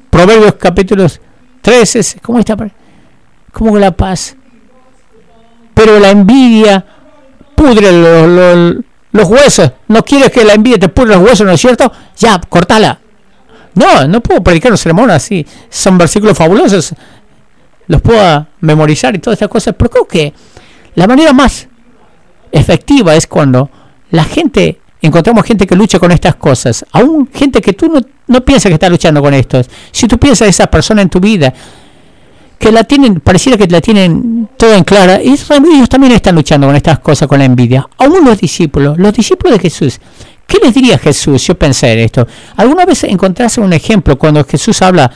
[0.09, 1.21] Proverbios capítulos
[1.65, 2.57] 13, ¿cómo está?
[3.51, 4.37] ¿Cómo la paz?
[5.73, 6.85] Pero la envidia
[7.57, 7.91] pudre
[9.11, 9.73] los, huesos.
[9.89, 11.91] ¿No quieres que la envidia te pudre los huesos, no es cierto?
[12.19, 13.01] Ya, cortala.
[13.75, 15.47] No, no puedo predicar un sermón así.
[15.71, 16.95] Son versículos fabulosos.
[17.87, 19.75] Los puedo memorizar y todas estas cosas.
[19.79, 20.35] Pero creo que
[20.97, 21.67] la manera más
[22.53, 23.71] efectiva es cuando
[24.11, 26.85] la gente, encontramos gente que lucha con estas cosas.
[26.93, 29.61] Aún gente que tú no, no piensas que está luchando con esto.
[29.91, 31.53] Si tú piensas esa persona en tu vida,
[32.59, 36.67] que la tienen, pareciera que la tienen todo en clara, y ellos también están luchando
[36.67, 37.87] con estas cosas, con la envidia.
[37.99, 40.01] Aún los discípulos, los discípulos de Jesús,
[40.47, 41.47] ¿qué les diría Jesús?
[41.47, 42.27] Yo pensé en esto.
[42.57, 45.11] ¿Alguna vez encontraste un ejemplo cuando Jesús habla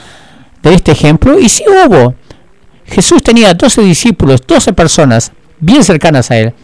[0.62, 1.38] de este ejemplo?
[1.38, 2.14] Y si hubo.
[2.84, 6.54] Jesús tenía 12 discípulos, 12 personas bien cercanas a él.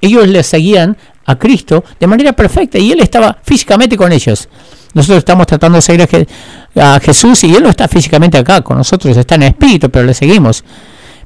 [0.00, 4.48] Ellos le seguían a Cristo de manera perfecta y él estaba físicamente con ellos.
[4.94, 6.28] Nosotros estamos tratando de seguir
[6.76, 10.14] a, Jesús y Él no está físicamente acá con nosotros, está en espíritu, pero le
[10.14, 10.64] seguimos.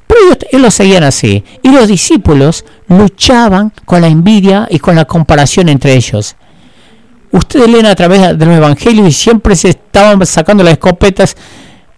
[0.07, 1.45] Pero ellos, ellos lo seguían así.
[1.63, 6.35] Y los discípulos luchaban con la envidia y con la comparación entre ellos.
[7.31, 11.37] Ustedes leen a través de los evangelios y siempre se estaban sacando las escopetas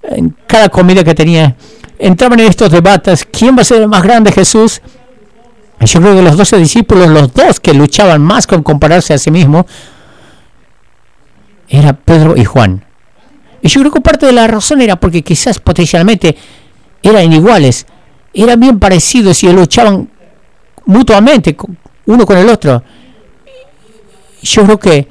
[0.02, 1.54] en cada comida que tenía.
[2.00, 4.82] Entraban en estos debates, ¿quién va a ser el más grande Jesús?
[5.80, 9.30] Yo creo que los doce discípulos, los dos que luchaban más con compararse a sí
[9.30, 9.64] mismos,
[11.68, 12.84] era Pedro y Juan.
[13.62, 16.36] Y yo creo que parte de la razón era porque quizás potencialmente
[17.02, 17.86] eran iguales,
[18.34, 20.08] eran bien parecidos y luchaban
[20.84, 21.56] mutuamente
[22.06, 22.82] uno con el otro.
[24.42, 25.08] Yo creo que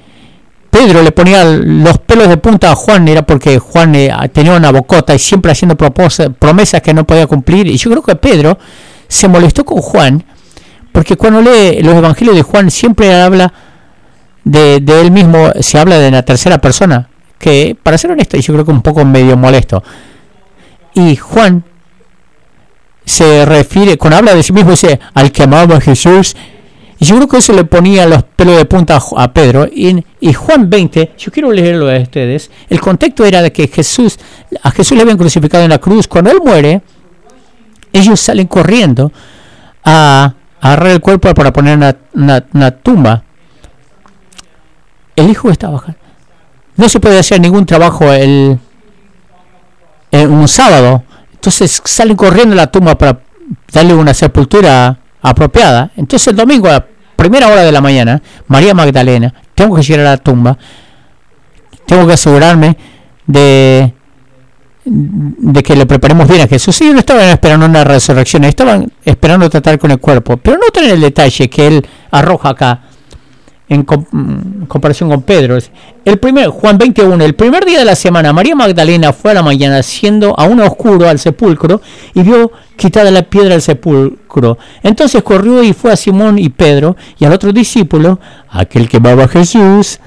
[0.70, 4.72] Pedro le ponía los pelos de punta a Juan, era porque Juan eh, tenía una
[4.72, 7.68] bocota y siempre haciendo promesas que no podía cumplir.
[7.68, 8.58] Y yo creo que Pedro
[9.08, 10.24] se molestó con Juan,
[10.92, 13.54] porque cuando lee los evangelios de Juan siempre habla
[14.44, 18.66] de, él mismo se habla de la tercera persona, que para ser honesto, yo creo
[18.66, 19.84] que un poco medio molesto.
[20.96, 21.64] Y Juan
[23.06, 26.36] se refiere, cuando habla de sí mismo, dice al que amaba a Jesús.
[27.02, 29.66] Y yo creo que eso le ponía los pelos de punta a, Pedro.
[29.72, 32.52] Y, Juan 20, yo quiero leerlo a ustedes.
[32.70, 34.20] El contexto era de que Jesús,
[34.62, 36.08] a Jesús le habían crucificado en la cruz.
[36.10, 36.82] Cuando él muere,
[37.94, 39.14] ellos salen corriendo
[39.86, 41.96] a, agarrar el cuerpo para poner una,
[42.54, 43.24] una tumba
[45.20, 46.00] el hijo está bajando.
[46.78, 48.58] No se puede hacer ningún trabajo el,
[50.12, 51.04] un sábado.
[51.34, 53.20] Entonces salen corriendo a la tumba para
[53.72, 55.92] darle una sepultura apropiada.
[55.98, 60.12] Entonces el domingo a primera hora de la mañana, María Magdalena, tengo que llegar a
[60.12, 60.58] la tumba,
[61.86, 62.78] tengo que asegurarme
[63.28, 63.94] de,
[64.90, 66.80] de que le preparemos bien a Jesús.
[66.82, 70.38] Ellos no estaban esperando una resurrección, estaban esperando tratar con el cuerpo.
[70.38, 72.82] Pero no tener el detalle que él arroja acá
[73.70, 75.58] en mm, comparación con Pedro.
[76.04, 79.44] El primer, Juan 21, el primer día de la semana, María Magdalena fue a la
[79.44, 81.82] mañana siendo aún oscuro al sepulcro
[82.16, 84.58] y vio quitada la piedra del sepulcro.
[84.82, 89.26] Entonces corrió y fue a Simón y Pedro y al otro discípulo, aquel que amaba
[89.26, 90.00] a Jesús.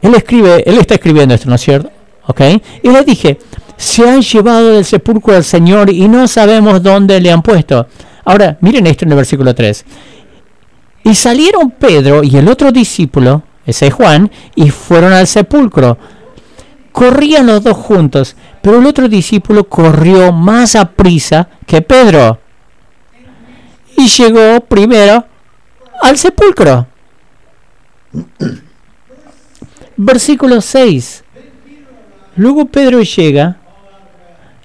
[0.00, 1.90] Él escribe, él está escribiendo esto, ¿no es cierto?
[2.26, 2.40] ¿Ok?
[2.82, 3.38] Y le dije,
[3.76, 7.86] se han llevado del sepulcro al Señor y no sabemos dónde le han puesto.
[8.24, 9.84] Ahora, miren esto en el versículo 3.
[11.04, 15.98] Y salieron Pedro y el otro discípulo, ese Juan, y fueron al sepulcro.
[16.92, 22.38] Corrían los dos juntos, pero el otro discípulo corrió más a prisa que Pedro.
[23.96, 25.26] Y llegó primero
[26.00, 26.86] al sepulcro.
[29.96, 31.23] Versículo 6.
[32.36, 33.58] Luego Pedro llega,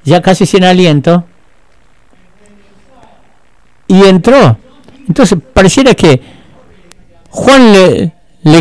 [0.04, 1.26] ya casi sin aliento,
[3.88, 4.58] y entró.
[5.08, 6.22] Entonces, pareciera que
[7.30, 8.12] Juan le,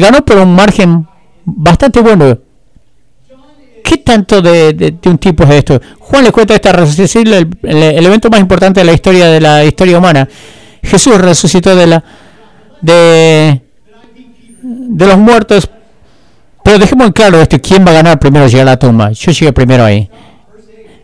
[0.00, 1.06] ganó por un margen
[1.44, 2.38] bastante bueno.
[3.84, 5.80] ¿Qué tanto de, un tipo es esto?
[6.00, 9.64] Juan le cuenta esta resucitación, el, el, evento más importante de la historia de la
[9.64, 10.28] historia humana.
[10.82, 12.04] Jesús resucitó de la
[12.80, 13.62] de,
[14.62, 15.68] de los muertos.
[16.68, 19.10] Pero dejemos en claro esto, ¿quién va a ganar primero llegar a la tumba?
[19.12, 20.06] Yo llegué primero ahí.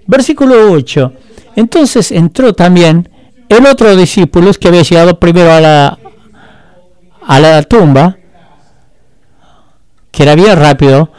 [0.06, 1.12] Versículo 8.
[1.56, 3.08] Entonces entró también
[3.48, 5.98] el otro discípulo que había llegado primero a la,
[7.26, 8.14] a la tumba,
[10.10, 11.10] que era bien rápido,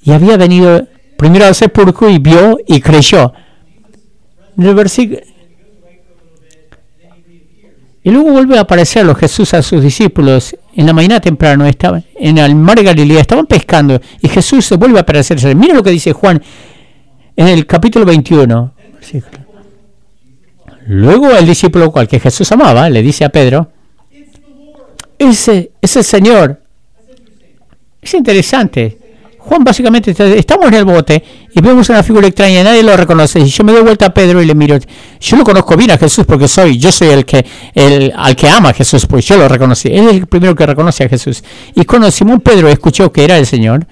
[0.00, 0.88] y había venido
[1.18, 3.34] primero al sepulcro y vio y creyó.
[4.56, 5.20] el versículo,
[8.02, 12.04] y luego vuelve a aparecer los Jesús a sus discípulos en la mañana temprano, estaban
[12.14, 15.54] en el mar de Galilea, estaban pescando y Jesús se vuelve a aparecerse.
[15.54, 16.42] Mira lo que dice Juan
[17.36, 18.72] en el capítulo 21.
[20.86, 23.70] Luego el discípulo cual que Jesús amaba le dice a Pedro,
[25.18, 26.60] ese es el Señor.
[28.00, 28.97] Es interesante.
[29.48, 33.40] Juan básicamente estamos en el bote y vemos una figura extraña, nadie lo reconoce.
[33.40, 34.78] Y yo me doy vuelta a Pedro y le miro.
[35.18, 38.46] Yo lo conozco bien a Jesús porque soy, yo soy el que, el, al que
[38.46, 39.88] ama a Jesús, pues yo lo reconocí.
[39.88, 41.42] Él es el primero que reconoce a Jesús.
[41.74, 43.86] Y cuando Simón Pedro escuchó que era el Señor,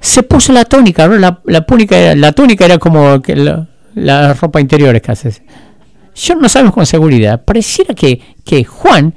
[0.00, 3.36] se puso la túnica, la, la, túnica, la túnica era como que
[3.94, 5.30] la, ropa interior casi.
[6.14, 7.42] Yo no sabemos con seguridad.
[7.42, 9.14] Pareciera que, que Juan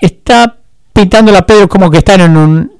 [0.00, 0.57] está
[0.98, 2.72] pintándola a Pedro como que está en un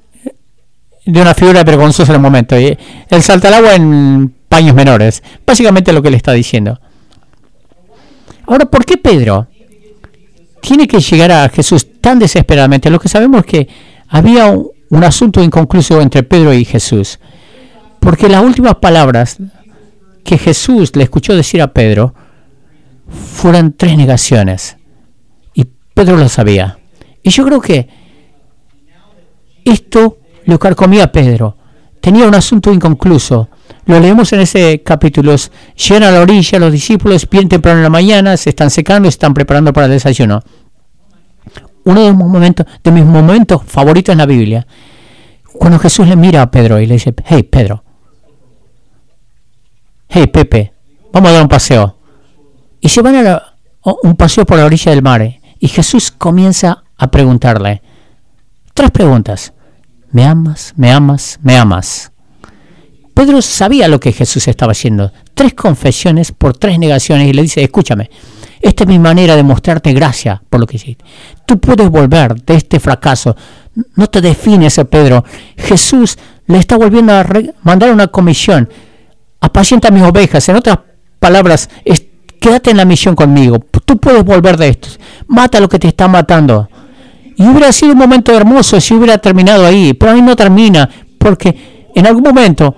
[1.05, 2.59] de una figura vergonzosa en el momento.
[2.59, 2.77] Y
[3.09, 5.23] él salta al agua en paños menores.
[5.47, 6.81] Básicamente lo que le está diciendo.
[8.45, 9.47] Ahora, ¿por qué Pedro
[10.61, 12.89] tiene que llegar a Jesús tan desesperadamente?
[12.89, 13.67] Lo que sabemos es que
[14.09, 17.19] había un, un asunto inconcluso entre Pedro y Jesús.
[18.01, 19.37] Porque las últimas palabras
[20.25, 22.13] que Jesús le escuchó decir a Pedro
[23.07, 24.75] fueron tres negaciones.
[25.53, 26.79] Y Pedro lo sabía.
[27.23, 27.98] Y yo creo que
[29.69, 31.55] esto lo carcomía a Pedro.
[32.01, 33.49] Tenía un asunto inconcluso.
[33.85, 35.35] Lo leemos en ese capítulo.
[35.75, 39.15] Llegan a la orilla los discípulos bien temprano en la mañana, se están secando se
[39.15, 40.41] están preparando para el desayuno.
[41.85, 44.67] Uno de mis momentos, favoritos en la Biblia,
[45.53, 47.83] cuando Jesús le mira a Pedro y le dice, hey Pedro,
[50.07, 50.73] hey Pepe,
[51.11, 51.97] vamos a dar un paseo.
[52.81, 53.43] Y se van a
[54.03, 55.39] un paseo por la orilla del mar.
[55.59, 57.81] Y Jesús comienza a preguntarle
[58.73, 59.53] tres preguntas.
[60.11, 60.73] ¿Me amas?
[60.75, 61.39] ¿Me amas?
[61.41, 62.11] ¿Me amas?
[63.13, 65.11] Pedro sabía lo que Jesús estaba haciendo.
[65.33, 68.09] Tres confesiones por tres negaciones y le dice, escúchame,
[68.61, 71.03] esta es mi manera de mostrarte gracia por lo que hiciste.
[71.45, 73.35] Tú puedes volver de este fracaso.
[73.95, 75.23] No te defines, Pedro.
[75.57, 76.17] Jesús
[76.47, 77.25] le está volviendo a
[77.63, 78.69] mandar una comisión.
[79.41, 80.47] Apacienta mis ovejas.
[80.49, 80.79] En otras
[81.19, 81.69] palabras,
[82.39, 83.59] quédate en la misión conmigo.
[83.59, 84.89] Tú puedes volver de esto.
[85.27, 86.69] Mata lo que te está matando.
[87.39, 91.87] Y hubiera sido un momento hermoso si hubiera terminado ahí, pero ahí no termina, porque
[91.95, 92.75] en algún momento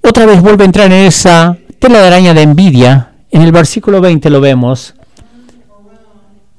[0.00, 3.12] otra vez vuelve a entrar en esa tela de araña de envidia.
[3.30, 4.94] En el versículo 20 lo vemos.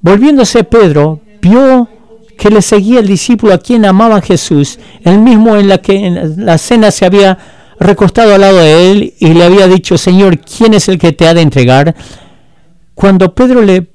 [0.01, 1.89] Volviéndose Pedro, vio
[2.37, 6.45] que le seguía el discípulo a quien amaba Jesús, el mismo en la que en
[6.45, 7.39] la cena se había
[7.79, 11.27] recostado al lado de él y le había dicho, Señor, ¿quién es el que te
[11.27, 11.95] ha de entregar?
[12.93, 13.87] Cuando Pedro le,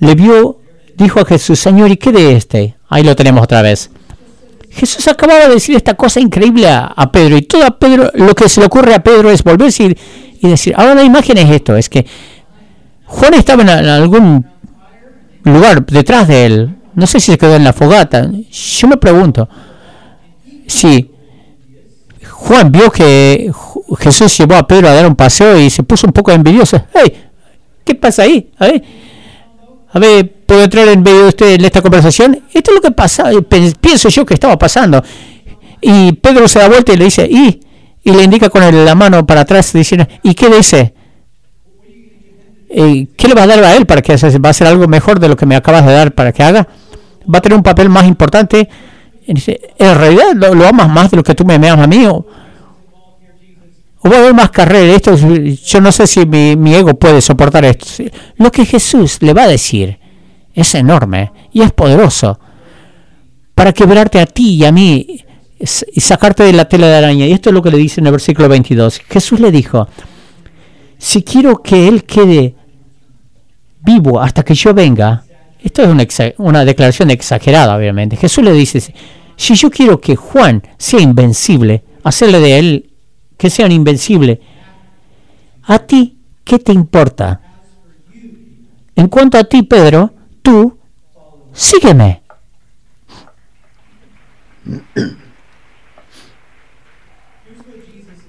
[0.00, 0.63] le vio
[0.96, 2.76] dijo a Jesús, Señor, ¿y qué de este?
[2.88, 3.90] Ahí lo tenemos otra vez.
[4.70, 8.48] Jesús acababa de decir esta cosa increíble a, Pedro y todo a Pedro, lo que
[8.48, 9.96] se le ocurre a Pedro es volverse y,
[10.46, 12.04] y decir, ahora la imagen es esto, es que
[13.06, 14.44] Juan estaba en, algún
[15.44, 19.48] lugar detrás de él, no sé si se quedó en la fogata, yo me pregunto
[20.66, 21.10] si
[22.28, 23.52] Juan vio que
[23.98, 27.14] Jesús llevó a Pedro a dar un paseo y se puso un poco envidioso, hey,
[27.84, 28.50] ¿qué pasa ahí?
[29.94, 32.42] A ver, ¿puedo entrar en medio de usted en esta conversación?
[32.52, 33.40] Esto es lo que pasa, eh,
[33.80, 35.00] pienso yo que estaba pasando.
[35.80, 37.60] Y Pedro se da vuelta y le dice, y,
[38.02, 40.94] le indica con la mano para atrás, diciendo, ¿y qué dice?
[42.70, 45.20] Eh, ¿Qué le va a dar a él para que va a hacer algo mejor
[45.20, 46.66] de lo que me acabas de dar para que haga?
[47.32, 48.68] ¿Va a tener un papel más importante?
[49.26, 52.04] en realidad lo, amas más de lo que tú me, amas a mí.
[54.10, 54.94] Va a haber más carrera.
[54.94, 57.86] Esto, yo no sé si mi, ego puede soportar esto.
[58.36, 59.98] Lo que Jesús le va a decir
[60.52, 62.38] es enorme y es poderoso
[63.54, 65.24] para quebrarte a ti y a mí
[65.58, 67.26] y sacarte de la tela de araña.
[67.26, 69.00] Y esto es lo que le dice en el versículo 22.
[69.08, 69.88] Jesús le dijo,
[70.98, 72.54] si quiero que Él quede
[73.80, 75.24] vivo hasta que yo venga,
[75.62, 76.06] esto es una,
[76.38, 78.16] una declaración exagerada, obviamente.
[78.16, 78.82] Jesús le dice,
[79.36, 82.90] si yo quiero que Juan sea invencible, hacerle de él
[83.36, 84.40] que sean invencible.
[85.64, 87.40] ¿A ti qué te importa?
[88.96, 90.78] En cuanto a ti, Pedro, tú
[91.52, 92.22] sígueme.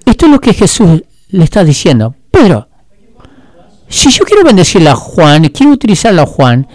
[0.06, 2.16] Esto es lo que Jesús le está diciendo.
[2.32, 2.68] Pedro,
[3.88, 6.68] si yo quiero bendecirle a Juan, quiero utilizarlo a Juan,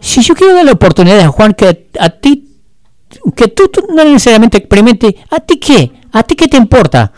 [0.00, 2.56] si yo quiero darle oportunidad a Juan que a ti,
[3.34, 5.92] que tú, tú no necesariamente experimente, ¿a ti qué?
[6.12, 7.12] ¿A ti qué te importa?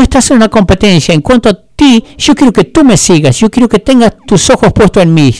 [0.00, 1.14] Estás en una competencia.
[1.14, 4.48] En cuanto a ti, yo quiero que tú me sigas, yo quiero que tengas tus
[4.50, 5.34] ojos puestos en mí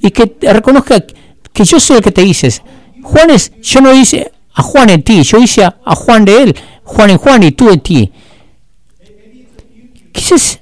[0.00, 1.04] y que reconozca
[1.52, 2.62] que yo soy el que te dices.
[3.02, 6.56] Juan es, yo no hice a Juan en ti, yo hice a, Juan de él,
[6.84, 8.12] Juan en Juan y tú en ti.
[10.12, 10.60] Quizás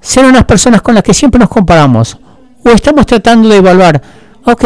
[0.00, 2.18] ser unas personas con las que siempre nos comparamos
[2.64, 4.02] o estamos tratando de evaluar,
[4.44, 4.64] ok,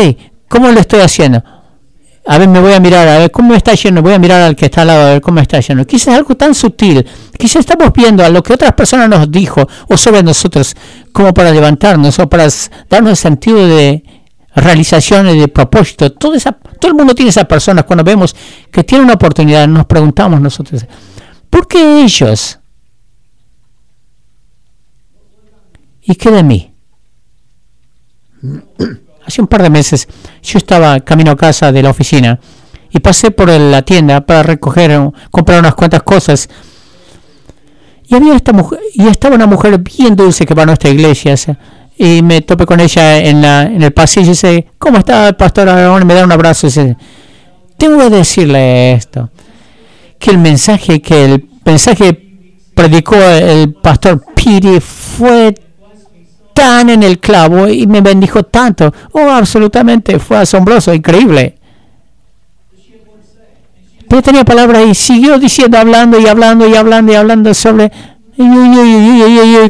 [0.49, 1.43] ¿Cómo lo estoy haciendo?
[2.31, 4.55] A ver, me voy a mirar, a ver cómo está yendo, voy a mirar al
[4.55, 5.87] que está al lado, a ver cómo está yendo.
[5.87, 7.07] Quizás algo tan sutil,
[7.39, 10.77] quizás estamos viendo a lo que otras personas nos dijo o sobre nosotros,
[11.11, 12.47] como para levantarnos o para
[12.91, 14.05] darnos sentido de
[14.55, 16.13] realización y de propósito.
[16.13, 17.85] Todo, esa, todo el mundo tiene esas personas.
[17.85, 18.37] Cuando vemos
[18.71, 20.85] que tienen una oportunidad, nos preguntamos nosotros,
[21.49, 22.59] ¿por qué ellos?
[26.03, 26.75] ¿Y qué de mí?
[29.29, 30.09] Hace un par de meses
[30.43, 32.41] yo estaba camino a casa de la oficina
[32.91, 34.99] y pasé por la tienda para recoger,
[35.31, 36.49] comprar unas cuantas cosas.
[38.09, 41.37] Y había esta mujer, y estaba una mujer bien dulce que va a nuestra iglesia.
[41.99, 45.37] Y me topé con ella en, la, en el pasillo y dice, ¿cómo está el
[45.37, 46.07] pastor Aragón?
[46.07, 46.97] Me da un abrazo y dice,
[47.77, 49.31] tengo que decirle esto,
[50.19, 52.29] que el mensaje que el mensaje
[52.75, 55.55] predicó el pastor Piri fue
[56.59, 58.93] tan en el clavo y me bendijo tanto.
[59.13, 61.55] Oh, absolutamente, fue asombroso, increíble.
[64.09, 67.93] Pero tenía palabras y siguió diciendo, hablando y hablando y hablando y hablando sobre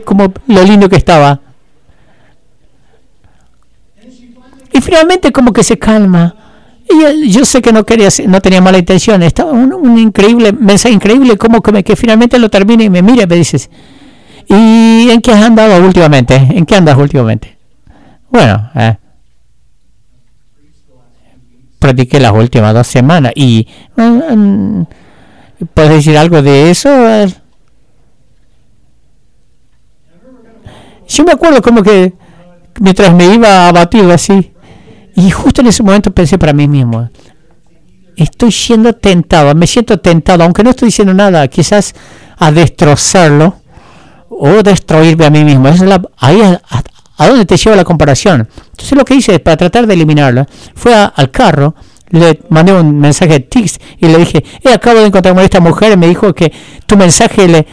[0.02, 1.40] como lo lindo que estaba.
[4.72, 6.34] Y finalmente como que se calma.
[6.88, 9.22] Y yo, sé que no quería, no tenía mala intención.
[9.22, 13.24] Estaba un, increíble mensaje increíble como que, me, que finalmente lo termina y me mira
[13.24, 13.68] y me dices,
[14.48, 16.34] ¿Y en qué has andado últimamente?
[16.34, 17.58] ¿En qué andas últimamente?
[18.30, 18.96] Bueno, eh,
[21.78, 24.86] practiqué las últimas dos semanas y mm, mm,
[25.74, 26.88] ¿puedes decir algo de eso?
[31.08, 32.14] Yo me acuerdo como que
[32.80, 34.52] mientras me iba abatido así
[35.14, 37.10] y justo en ese momento pensé para mí mismo,
[38.16, 41.94] estoy siendo tentado, me siento tentado, aunque no estoy diciendo nada, quizás
[42.36, 43.57] a destrozarlo
[44.28, 45.68] o destruirme a mí mismo.
[45.68, 45.82] es
[46.18, 46.60] ahí a,
[47.16, 48.48] a, dónde te lleva la comparación.
[48.70, 51.74] Entonces lo que hice para tratar de eliminarla fue al carro,
[52.10, 55.60] le mandé un mensaje de text y le dije, eh, acabo de encontrarme con esta
[55.60, 56.52] mujer y me dijo que
[56.86, 57.66] tu mensaje le,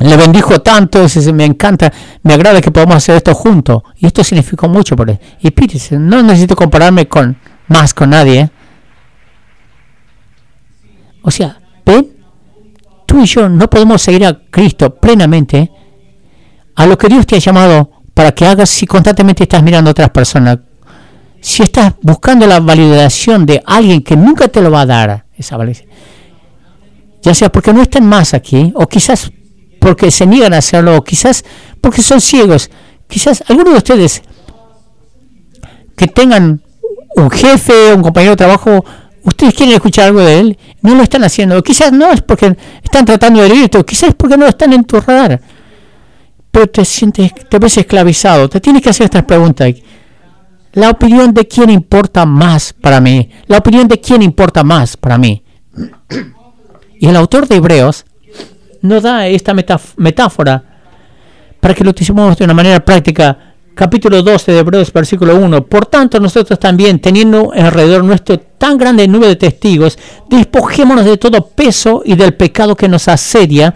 [0.00, 1.92] le bendijo tanto, me encanta,
[2.22, 3.82] me agrada que podamos hacer esto juntos.
[3.96, 5.18] Y esto significó mucho por él.
[5.40, 7.36] Y Peter no necesito compararme con
[7.68, 8.50] más con nadie.
[11.22, 12.17] O sea, ven
[13.08, 15.72] tú y yo no podemos seguir a Cristo plenamente
[16.76, 19.92] a lo que Dios te ha llamado para que hagas si constantemente estás mirando a
[19.92, 20.58] otras personas.
[21.40, 25.56] Si estás buscando la validación de alguien que nunca te lo va a dar, esa
[25.56, 25.88] validación.
[27.22, 29.32] Ya sea porque no están más aquí, o quizás
[29.80, 31.44] porque se niegan a hacerlo, o quizás
[31.80, 32.70] porque son ciegos.
[33.08, 34.22] Quizás algunos de ustedes
[35.96, 36.62] que tengan
[37.16, 38.84] un jefe, un compañero de trabajo
[39.24, 41.62] ustedes quieren escuchar algo de él, no lo están haciendo.
[41.62, 45.00] Quizás no es porque están tratando de herirte, quizás es porque no están en tu
[45.00, 45.40] radar.
[46.50, 48.48] Pero te sientes, te ves esclavizado.
[48.48, 49.74] Te tienes que hacer estas preguntas.
[50.72, 53.30] La opinión de quién importa más para mí.
[53.46, 55.42] La opinión de quién importa más para mí.
[56.98, 58.04] Y el autor de Hebreos
[58.82, 60.64] nos da esta metáfora
[61.60, 65.66] para que lo utilicemos de una manera práctica capítulo 12 de Hebreos, versículo 1.
[65.66, 69.98] Por tanto, nosotros también, teniendo alrededor nuestro tan grande número de testigos,
[70.28, 73.74] despojémonos de todo peso y del pecado que nos asedia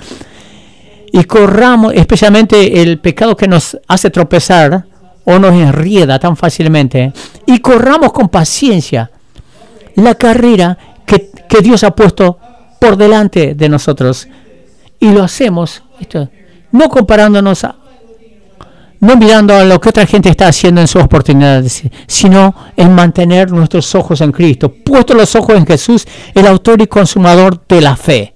[1.13, 4.87] y corramos, especialmente el pecado que nos hace tropezar
[5.25, 7.13] o nos enrieda tan fácilmente,
[7.47, 9.11] y corramos con paciencia
[9.95, 10.77] la carrera
[11.07, 12.39] que, que Dios ha puesto
[12.81, 14.27] por delante de nosotros.
[14.99, 16.29] Y lo hacemos, esto,
[16.73, 17.77] no comparándonos a,
[19.03, 23.51] no mirando a lo que otra gente está haciendo en sus oportunidades, sino en mantener
[23.51, 27.97] nuestros ojos en Cristo, puestos los ojos en Jesús, el autor y consumador de la
[27.97, 28.33] fe.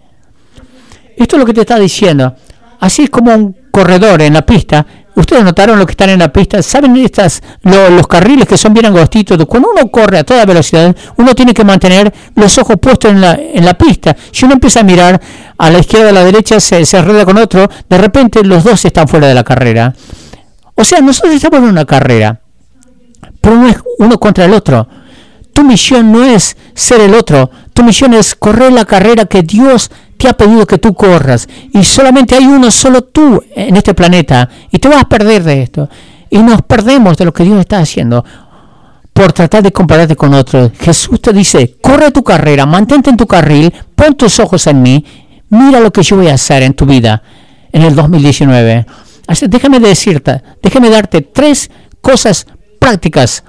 [1.17, 2.35] Esto es lo que te está diciendo.
[2.81, 4.85] Así es como un corredor en la pista.
[5.15, 6.61] Ustedes notaron lo que están en la pista.
[6.61, 9.39] ¿Saben estas, los carriles que son bien angostitos?
[9.47, 13.35] Cuando uno corre a toda velocidad, uno tiene que mantener los ojos puestos en la,
[13.35, 14.17] en la pista.
[14.33, 15.21] Si uno empieza a mirar
[15.57, 18.85] a la izquierda o a la derecha, se, se con otro, de repente los dos
[18.85, 19.95] están fuera de la carrera.
[20.77, 22.41] O sea, nosotros estamos en una carrera,
[23.41, 24.87] pero no es uno contra el otro.
[25.53, 29.91] Tu misión no es ser el otro, tu misión es correr la carrera que Dios
[30.19, 31.49] te ha pedido que tú corras.
[31.73, 34.49] Y solamente hay uno, solo tú en este planeta.
[34.71, 35.89] Y te vas a perder de esto.
[36.29, 38.23] Y nos perdemos de lo que Dios está haciendo
[39.15, 40.73] por tratar de compararte con otros.
[40.79, 45.03] Jesús te dice, corre tu carrera, mantente en tu carril, pon tus ojos en mí,
[45.49, 47.23] mira lo que yo voy a hacer en tu vida
[47.73, 48.85] en el 2019
[49.49, 51.71] déjame decirte, déjame darte tres
[52.01, 52.47] cosas
[52.79, 53.43] prácticas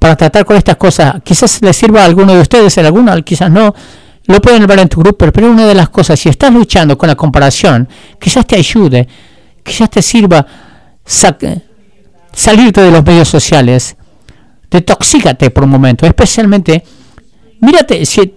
[0.00, 1.16] para tratar con estas cosas.
[1.22, 3.74] Quizás les sirva a alguno de ustedes, en alguna, quizás no.
[4.26, 7.08] Lo pueden ver en tu grupo, pero una de las cosas, si estás luchando con
[7.08, 7.88] la comparación,
[8.18, 9.06] quizás te ayude,
[9.62, 10.46] quizás te sirva
[12.32, 13.96] salirte de los medios sociales.
[14.70, 16.82] detoxícate por un momento, especialmente,
[17.60, 18.34] mírate, si,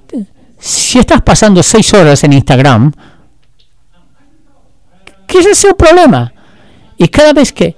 [0.59, 2.91] si estás pasando seis horas en Instagram,
[5.25, 6.31] ¿qué es ese problema?
[6.97, 7.75] Y cada vez que,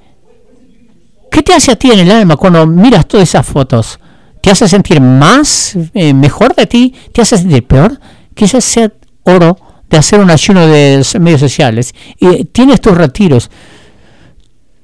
[1.32, 3.99] ¿qué te hace a ti en el alma cuando miras todas esas fotos?
[4.41, 6.95] ¿Te hace sentir más, eh, mejor de ti?
[7.11, 7.99] ¿Te hace sentir peor?
[8.34, 8.91] Quizás sea
[9.24, 9.57] oro
[9.89, 13.49] de hacer un ayuno de medios sociales y tienes tus retiros.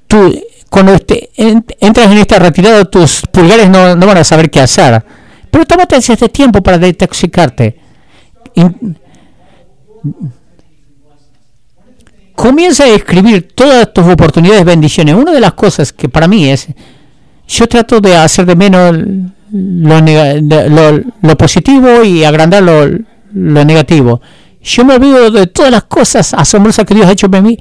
[0.08, 0.38] Tú,
[0.70, 5.04] cuando te, entras en esta retirada, tus pulgares no, van a saber qué hacer.
[5.50, 7.80] Pero tómate este tiempo para detoxicarte.
[12.36, 15.16] Comienza a escribir todas tus oportunidades, bendiciones.
[15.16, 16.68] Una de las cosas que para mí es,
[17.48, 18.96] yo trato de hacer de menos
[19.52, 24.22] lo, positivo y agrandar lo, negativo.
[24.62, 27.58] Yo me olvido de todas las cosas asombrosas que Dios ha hecho para mí,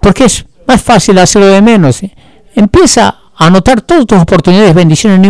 [0.00, 2.00] porque es más fácil hacerlo de menos.
[2.54, 5.26] Empieza a anotar todas tus oportunidades, bendiciones, no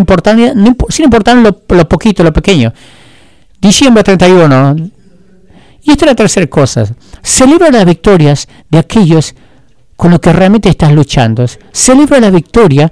[0.89, 2.73] sin importar lo, lo, poquito, lo pequeño.
[3.61, 4.77] Diciembre 31.
[5.83, 6.87] Y esta es la tercera cosa.
[7.23, 9.35] Celebra las victorias de aquellos
[9.97, 11.45] con los que realmente estás luchando.
[11.73, 12.91] Celebra la victoria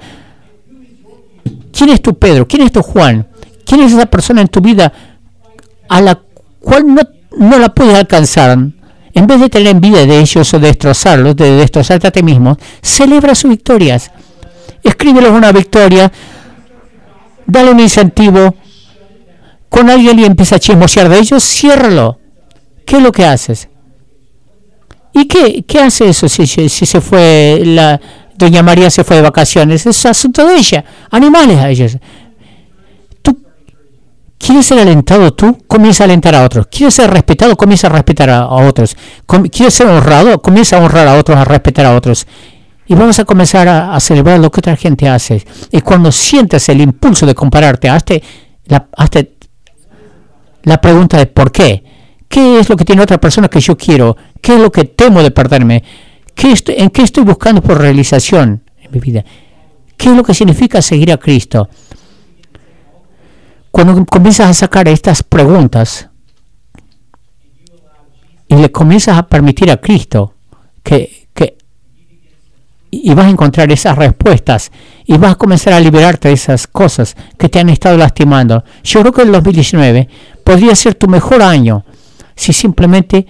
[1.73, 2.47] ¿Quién es tu Pedro?
[2.47, 3.27] ¿Quién es tu Juan?
[3.65, 4.93] ¿Quién es esa persona en tu vida
[5.89, 6.21] a la
[6.61, 8.59] cual no, la puedes alcanzar?
[9.13, 12.57] En vez de tener envidia de ellos o de destrozarlos, de destrozarte a ti mismo,
[12.83, 14.11] celebra sus victorias.
[14.83, 16.13] Escríbelos una victoria,
[17.47, 18.55] dale un incentivo.
[19.69, 22.20] Con alguien y empieza a chismosear de ellos, ciérralo.
[22.91, 23.69] ¿Qué es lo que haces?
[25.13, 28.01] ¿Y qué, qué hace eso si, se fue la,
[28.35, 31.99] Doña María se fue de vacaciones, es asunto de ella, animales a ellos.
[33.23, 33.41] Tú
[34.37, 36.67] quieres ser alentado, tú comienza a alentar a otros.
[36.67, 38.97] Quieres ser respetado, comienza a respetar a, otros.
[39.53, 42.27] quieres ser honrado, comienza a honrar a otros, a respetar a otros.
[42.89, 45.47] Y vamos a comenzar a, celebrar lo que otra gente hace.
[45.71, 48.21] Y cuando sientes el impulso de compararte, hazte
[48.65, 49.37] la, hazte
[50.65, 52.00] la pregunta de por qué.
[52.31, 54.17] ¿Qué es lo que tiene otra persona que yo quiero?
[54.41, 55.83] ¿Qué es lo que temo de perderme?
[56.37, 59.25] ¿En qué estoy buscando por realización en mi vida?
[59.97, 61.69] ¿Qué es lo que significa seguir a Cristo?
[63.73, 66.09] Cuando comienzas a sacar estas preguntas
[68.47, 70.35] y le comienzas a permitir a Cristo
[70.85, 71.59] que, que
[72.93, 74.71] y vas a encontrar esas respuestas
[75.05, 78.63] y vas a comenzar a liberarte de esas cosas que te han estado lastimando.
[78.85, 80.09] Yo creo que el 2019
[80.45, 81.85] podría ser tu mejor año
[82.41, 83.27] si simplemente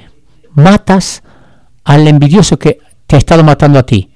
[0.55, 1.25] matas
[1.83, 4.09] al envidioso que te ha estado matando a ti,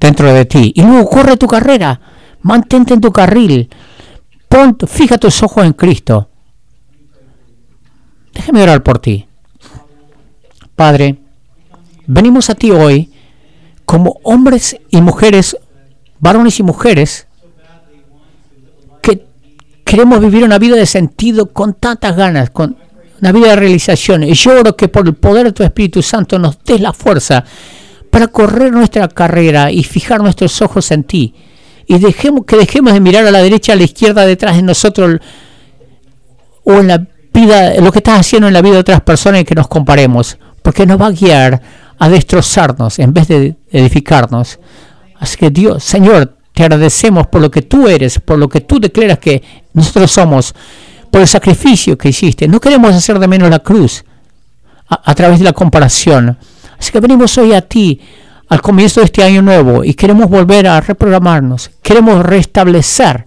[0.00, 0.72] dentro de ti.
[0.74, 2.00] Y luego corre tu carrera,
[2.42, 3.70] mantente en tu carril,
[4.48, 6.28] pon, fija tus ojos en Cristo.
[8.32, 9.24] Déjame orar por ti.
[10.74, 11.20] Padre,
[12.08, 13.12] venimos a ti hoy
[13.84, 15.56] como hombres y mujeres,
[16.18, 17.28] varones y mujeres,
[19.00, 19.28] que
[19.84, 22.82] queremos vivir una vida de sentido con tantas ganas, con
[23.24, 24.22] una vida de realización.
[24.22, 27.42] Y yo oro que por el poder de tu Espíritu Santo nos des la fuerza
[28.10, 31.34] para correr nuestra carrera y fijar nuestros ojos en ti.
[31.86, 35.20] Y dejemos, que dejemos de mirar a la derecha, a la izquierda, detrás de nosotros
[36.64, 39.44] o en la vida, lo que estás haciendo en la vida de otras personas y
[39.44, 40.36] que nos comparemos.
[40.62, 41.62] Porque nos va a guiar
[41.98, 44.58] a destrozarnos en vez de edificarnos.
[45.18, 48.78] Así que Dios, Señor, te agradecemos por lo que tú eres, por lo que tú
[48.78, 50.54] declaras que nosotros somos
[51.14, 52.48] por el sacrificio que hiciste.
[52.48, 54.04] No queremos hacer de menos la cruz
[54.88, 56.36] a, través de la comparación.
[56.76, 58.00] Así que venimos hoy a ti
[58.48, 61.70] al comienzo de este año nuevo y queremos volver a reprogramarnos.
[61.80, 63.26] Queremos restablecer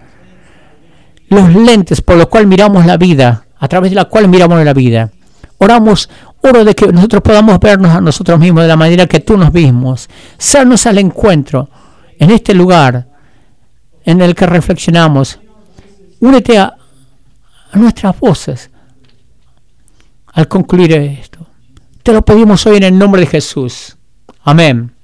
[1.29, 4.73] los lentes por los cuales miramos la vida, a través de la cual miramos la
[4.73, 5.09] vida.
[5.57, 6.09] Oramos,
[6.41, 9.53] oro de que nosotros podamos vernos a nosotros mismos de la manera que tú nos
[9.53, 11.69] vimos, sernos al encuentro
[12.19, 13.07] en este lugar
[14.03, 15.39] en el que reflexionamos.
[16.19, 16.76] Únete a,
[17.71, 18.69] a nuestras voces
[20.33, 21.47] al concluir esto.
[22.03, 23.97] Te lo pedimos hoy en el nombre de Jesús.
[24.43, 24.96] Amén.